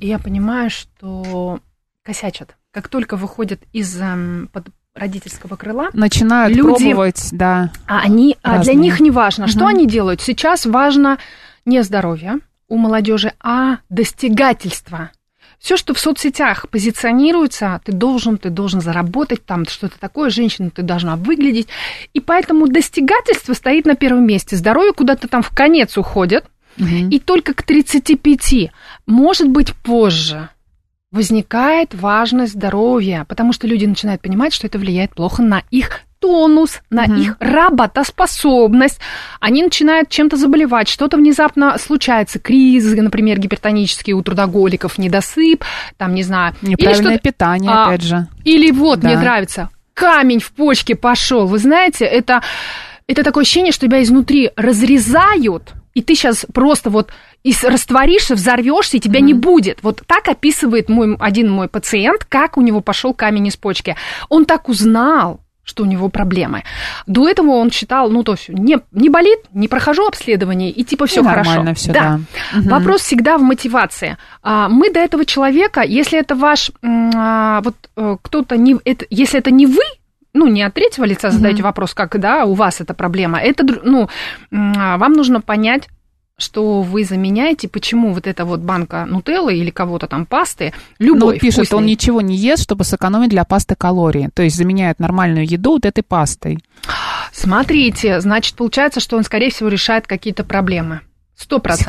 [0.00, 1.60] и я понимаю, что
[2.02, 2.56] косячат.
[2.72, 7.70] Как только выходят из эм, под родительского крыла, Начинают Люди- пробовать, да.
[7.86, 8.76] а они, а для Разные.
[8.76, 9.68] них не важно, что Мгм.
[9.68, 10.20] они делают.
[10.20, 11.18] Сейчас важно
[11.64, 15.10] не здоровье у молодежи, а достигательство.
[15.58, 20.82] Все, что в соцсетях позиционируется, ты должен, ты должен заработать там что-то такое, женщина ты
[20.82, 21.68] должна выглядеть.
[22.14, 24.56] И поэтому достигательство стоит на первом месте.
[24.56, 26.44] Здоровье куда-то там в конец уходит,
[26.76, 27.08] Мгм.
[27.08, 28.70] и только к 35,
[29.06, 30.50] может быть, позже,
[31.10, 36.80] возникает важность здоровья, потому что люди начинают понимать, что это влияет плохо на их тонус,
[36.90, 37.20] на Мгм.
[37.20, 38.98] их работоспособность.
[39.40, 45.64] Они начинают чем-то заболевать, что-то внезапно случается, кризис, например, гипертонический у трудоголиков, недосып,
[45.96, 46.54] там, не знаю.
[46.62, 48.26] или Неправильное что-то- питание, А, опять же.
[48.44, 49.08] или вот, Да.
[49.08, 51.46] мне нравится, камень в почке пошел.
[51.46, 52.42] Вы знаете, это,
[53.06, 57.10] это такое ощущение, что тебя изнутри разрезают, и ты сейчас просто вот
[57.44, 59.78] и растворишься, взорвешься, и тебя не будет.
[59.82, 63.94] Вот так описывает мой, один мой пациент, как у него пошел камень из почки.
[64.28, 66.62] Он так узнал, что у него проблемы.
[67.06, 71.06] До этого он считал, ну, то есть не, не болит, не прохожу обследование, и типа
[71.06, 71.50] все хорошо.
[71.50, 72.20] нормально всё, да.
[72.54, 72.68] Мгм.
[72.68, 74.16] Вопрос всегда в мотивации.
[74.42, 79.40] А, Мы до этого человека, если это ваш, а, вот э, кто-то не, это, если
[79.40, 79.82] это не вы,
[80.32, 84.08] ну, не от третьего лица задаете вопрос, как, да, у вас эта проблема, это, ну,
[84.52, 85.88] а, вам нужно понять,
[86.38, 91.34] что вы заменяете, почему вот эта вот банка нутеллы или кого-то там пасты, Ну, любой
[91.34, 91.86] вот пишет, он вкусной.
[91.86, 94.28] ничего не ест, чтобы сэкономить для пасты калории.
[94.34, 96.58] То есть заменяет нормальную еду вот этой пастой.
[97.32, 101.00] Смотрите, значит, получается, что он, скорее всего, решает какие-то проблемы.
[101.36, 101.88] Сто процентов.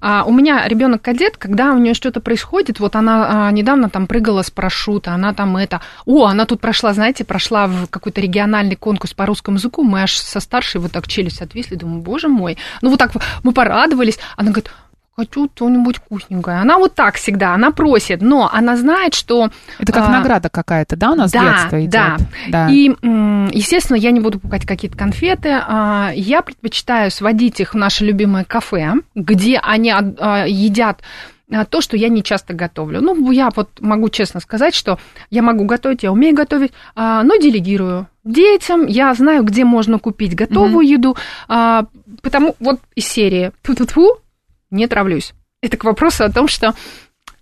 [0.00, 4.06] А у меня ребенок кадет, когда у нее что-то происходит, вот она а, недавно там
[4.06, 8.76] прыгала с парашюта, она там это, о, она тут прошла, знаете, прошла в какой-то региональный
[8.76, 12.58] конкурс по русскому языку, мы аж со старшей вот так челюсть отвисли, думаю, боже мой,
[12.82, 14.70] ну вот так мы порадовались, она говорит,
[15.16, 16.58] хочу что-нибудь вкусненькое.
[16.58, 19.50] Она вот так всегда, она просит, но она знает, что...
[19.78, 21.90] Это как а, награда какая-то, да, у нас да, детство идет?
[21.90, 22.16] да.
[22.48, 22.70] да.
[22.70, 22.84] И,
[23.52, 25.50] естественно, я не буду покупать какие-то конфеты.
[25.50, 31.02] а, Я предпочитаю сводить их в наше любимое кафе, где они а, а, едят
[31.68, 33.00] то, что я не часто готовлю.
[33.00, 35.00] Ну, я вот могу честно сказать, что
[35.30, 38.86] я могу готовить, я умею готовить, но делегирую детям.
[38.86, 41.16] Я знаю, где можно купить готовую еду,
[41.48, 41.86] а,
[42.22, 44.18] потому вот из серии «Ту-ту-ту»
[44.70, 45.32] не травлюсь.
[45.62, 46.74] Это к вопросу о том, что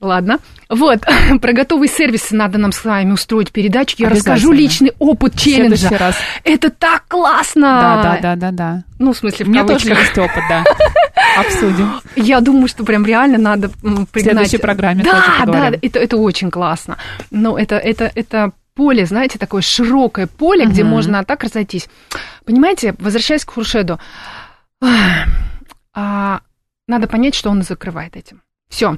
[0.00, 0.38] Ладно.
[0.68, 1.00] Вот,
[1.40, 3.96] про готовые сервисы надо нам с вами устроить передачу.
[3.98, 5.88] Я расскажу личный опыт В челленджа.
[5.98, 6.16] раз.
[6.44, 7.62] Это так классно!
[7.62, 8.84] Да, да, да, да, да.
[9.00, 10.64] Ну, в смысле, в У меня тоже есть опыт, да.
[11.40, 12.00] Обсудим.
[12.14, 14.06] Я думаю, что прям реально надо пригнать.
[14.22, 15.80] следующей программе да, тоже да, поговорим.
[15.82, 16.96] это, это очень классно.
[17.32, 20.92] Но это, это, это поле, знаете, такое широкое поле, где Мгм.
[20.92, 21.88] можно так разойтись.
[22.44, 23.98] Понимаете, возвращаясь к Хуршеду,
[25.92, 26.40] а,
[26.88, 28.42] надо понять, что он закрывает этим.
[28.68, 28.96] Все.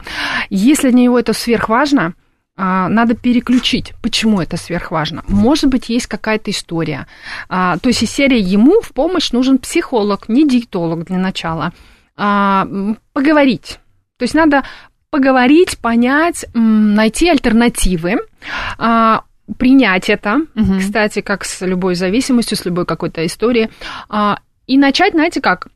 [0.48, 2.14] Если для него это сверхважно,
[2.56, 3.94] а, надо переключить.
[4.02, 5.22] Почему это сверхважно?
[5.28, 7.06] Может быть, есть какая-то история.
[7.48, 11.72] А, то есть из серии ему в помощь нужен психолог, не диетолог для начала.
[12.16, 12.66] А,
[13.12, 13.78] поговорить.
[14.18, 14.64] То есть надо
[15.10, 18.18] поговорить, понять, найти альтернативы,
[19.58, 20.78] принять это, Мгм.
[20.78, 23.70] кстати, как с любой зависимостью, с любой какой-то историей,
[24.68, 25.66] и начать, знаете, как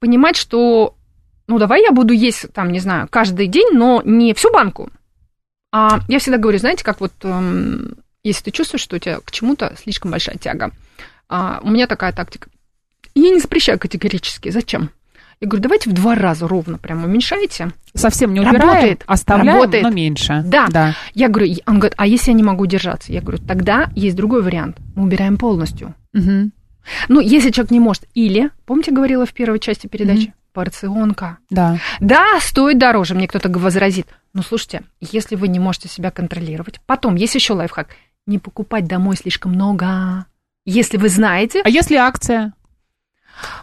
[0.00, 0.94] понимать, что,
[1.46, 4.90] ну, давай я буду есть, там, не знаю, каждый день, но не всю банку.
[5.72, 9.30] А я всегда говорю, знаете, как вот, эм, если ты чувствуешь, что у тебя к
[9.30, 10.70] чему-то слишком большая тяга,
[11.28, 12.48] а, у меня такая тактика.
[13.14, 14.50] Я не запрещаю категорически.
[14.50, 14.90] Зачем?
[15.40, 17.72] Я говорю, давайте в два раза ровно прям уменьшайте.
[17.94, 19.04] Совсем не убираем, Работает.
[19.06, 19.82] оставляем, Работает.
[19.82, 20.42] но меньше.
[20.46, 20.68] Да.
[20.70, 20.94] да.
[21.12, 23.12] Я говорю, он говорит, а если я не могу держаться?
[23.12, 24.78] Я говорю, тогда есть другой вариант.
[24.94, 25.94] Мы убираем полностью.
[26.12, 26.52] Мгм.
[27.08, 28.04] Ну, если человек не может.
[28.14, 31.36] Или, помните, говорила в первой части передачи, порционка.
[31.50, 31.78] Да.
[32.00, 34.06] Да, стоит дороже, мне кто-то возразит.
[34.32, 37.88] Но слушайте, если вы не можете себя контролировать, потом есть еще лайфхак.
[38.26, 40.24] Не покупать домой слишком много.
[40.64, 42.54] Если вы знаете, А если акция?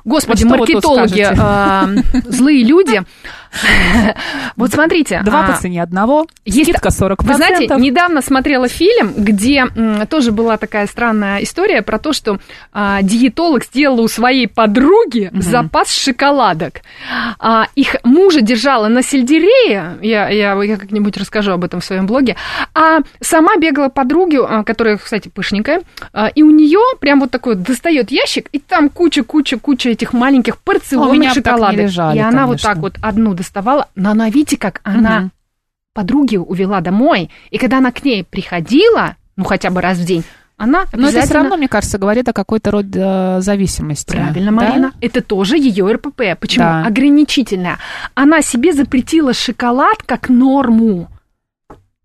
[0.03, 1.89] господи, Вот маркетологи, а,
[2.25, 3.01] злые люди.
[4.55, 5.21] Вот смотрите.
[5.23, 7.15] Два а, по цене одного, скидка 40%.
[7.23, 9.65] Вы знаете, недавно смотрела фильм, где
[10.09, 12.39] тоже была такая странная история про то, что
[12.73, 16.81] а, диетолог сделала у своей подруги запас шоколадок.
[17.39, 22.05] А, их мужа держала на сельдерее, я, я, я как-нибудь расскажу об этом в своем
[22.05, 22.35] блоге,
[22.73, 25.81] а сама бегала подруге, которая, кстати, пышненькая,
[26.35, 31.89] и у нее прям вот такой достает ящик, и там куча-куча-куча этих маленьких порционных шоколадок.
[32.15, 35.31] и она вот так вот одну доставала, но она, видите, как она Мгм.
[35.93, 40.23] подруги увела домой, и когда она к ней приходила, ну хотя бы раз в день,
[40.57, 41.39] она Но это все обязательно...
[41.39, 44.11] равно, мне кажется, говорит о какой-то роде э, зависимости.
[44.11, 44.57] Правильно, Да?
[44.57, 44.91] Марина.
[45.01, 46.21] Это тоже ее РПП.
[46.39, 46.63] Почему?
[46.65, 46.85] Да.
[46.85, 47.79] Ограничительная.
[48.13, 51.09] Она себе запретила шоколад как норму.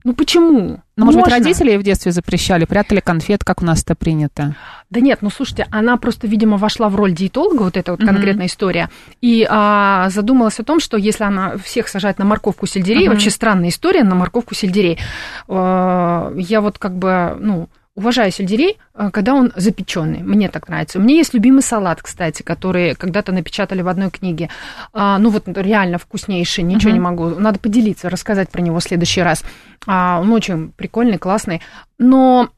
[0.07, 0.83] Ну почему?
[0.97, 1.45] Ну, может быть, Можно.
[1.45, 4.55] родители ей в детстве запрещали, прятали конфет, как у нас это принято.
[4.89, 8.09] Да нет, ну слушайте, она просто, видимо, вошла в роль диетолога, вот эта вот Мгм.
[8.15, 8.89] конкретная история,
[9.21, 13.15] и а, задумалась о том, что если она всех сажает на морковку сельдерей, Мгм.
[13.15, 15.01] вообще странная история на морковку сельдерей.
[15.49, 20.22] А, я вот как бы, ну, уважаю сельдерей, а, когда он запеченный.
[20.22, 20.99] Мне так нравится.
[20.99, 24.51] У меня есть любимый салат, кстати, который когда-то напечатали в одной книге.
[24.92, 26.99] А, ну вот реально вкуснейший, ничего Мгм.
[26.99, 27.28] не могу.
[27.40, 29.42] Надо поделиться, рассказать про него в следующий раз.
[29.86, 31.62] А, он очень прикольный, классный.
[31.99, 32.51] Но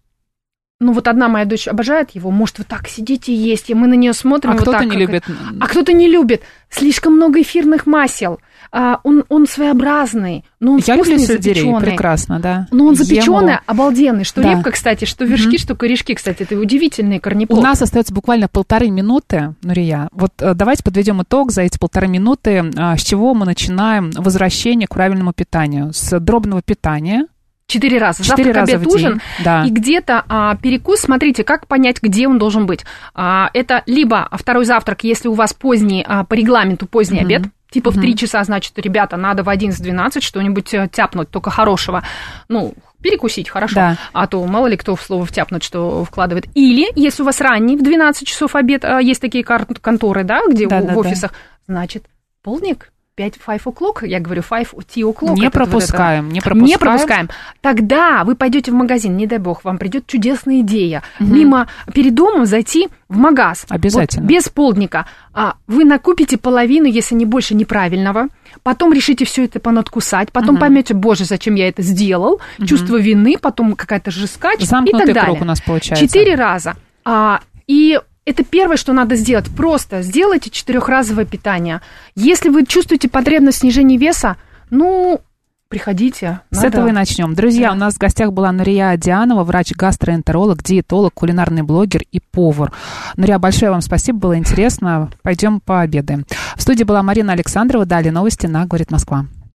[0.80, 3.86] ну вот одна моя дочь обожает его, может, вы так сидите и есть, и мы
[3.86, 4.50] на нее смотрим.
[4.50, 5.24] А вот кто-то так, не любит.
[5.60, 6.42] А кто-то не любит.
[6.68, 8.40] Слишком много эфирных масел.
[8.70, 11.80] А, он, он своеобразный, но он Я вкусный, запеченный.
[11.80, 12.66] прекрасно, да.
[12.70, 13.60] Но он запеченный, его.
[13.66, 14.24] обалденный.
[14.24, 14.54] Что Да.
[14.54, 15.58] репка, кстати, что вершки, Мгм.
[15.58, 16.42] что корешки, кстати.
[16.42, 17.62] Это удивительные У корнеплод.
[17.62, 20.08] нас остается буквально полторы минуты, Нурия.
[20.12, 22.70] Вот э, давайте подведем итог за эти полторы минуты.
[22.76, 25.92] А, С чего мы начинаем возвращение к правильному питанию?
[25.92, 27.26] С дробного питания.
[27.66, 28.22] Четыре раза.
[28.24, 29.06] Четыре Завтрак, раза обед, в день.
[29.06, 29.20] ужин.
[29.44, 29.64] Да.
[29.66, 32.84] И где-то а, перекус, смотрите, как понять, где он должен быть.
[33.14, 37.26] А, это либо второй завтрак, если у вас поздний, а, по регламенту поздний Мгм.
[37.26, 38.02] обед, типа в Мгм.
[38.02, 42.02] 3 часа, значит, ребята, надо в 11-12 что-нибудь э, тяпнуть, только хорошего.
[42.48, 43.96] Ну, перекусить хорошо, Да.
[44.12, 46.46] а то мало ли кто в слово втяпнуть, что вкладывает.
[46.54, 50.66] Или, если у вас ранний, в 12 часов обед, а, есть такие конторы, да, где
[50.66, 50.98] Да, в, да, в да.
[51.00, 51.32] офисах,
[51.66, 52.06] значит,
[52.42, 55.34] полдник, 5 5 o'clock, я говорю 5 tea o'clock.
[55.34, 55.50] Не это вот это.
[55.50, 56.66] пропускаем, не пропускаем.
[56.68, 57.28] Не пропускаем.
[57.60, 61.02] Тогда вы пойдете в магазин, не дай бог, вам придет чудесная идея.
[61.18, 61.34] Мгм.
[61.34, 63.66] Мимо перед домом зайти в магаз.
[63.68, 64.22] Обязательно.
[64.22, 65.06] Вот без полдника.
[65.34, 68.28] А, вы накупите половину, если не больше, неправильного.
[68.62, 70.30] Потом решите все это понадкусать.
[70.30, 70.60] Потом Мгм.
[70.60, 72.40] поймете, боже, зачем я это сделал.
[72.58, 72.68] Мгм.
[72.68, 75.24] Чувство вины, потом какая-то жескач и так далее.
[75.24, 76.06] круг у нас получается.
[76.06, 76.76] Четыре раза.
[77.04, 77.98] А, и
[78.28, 79.46] это первое, что надо сделать.
[79.54, 81.80] Просто сделайте четырехразовое питание.
[82.14, 84.36] Если вы чувствуете потребность в снижении веса,
[84.70, 85.20] ну,
[85.68, 86.40] приходите.
[86.50, 86.68] С надо.
[86.68, 87.34] этого и начнем.
[87.34, 87.74] Друзья, Да.
[87.74, 92.72] у нас в гостях была Нурия Дианова, врач-гастроэнтеролог, диетолог, кулинарный блогер и повар.
[93.16, 95.10] Нурия, большое вам спасибо, было интересно.
[95.22, 96.24] Пойдем пообедаем.
[96.56, 97.84] В студии была Марина Александрова.
[97.86, 99.26] Далее новости на «Говорит Москва».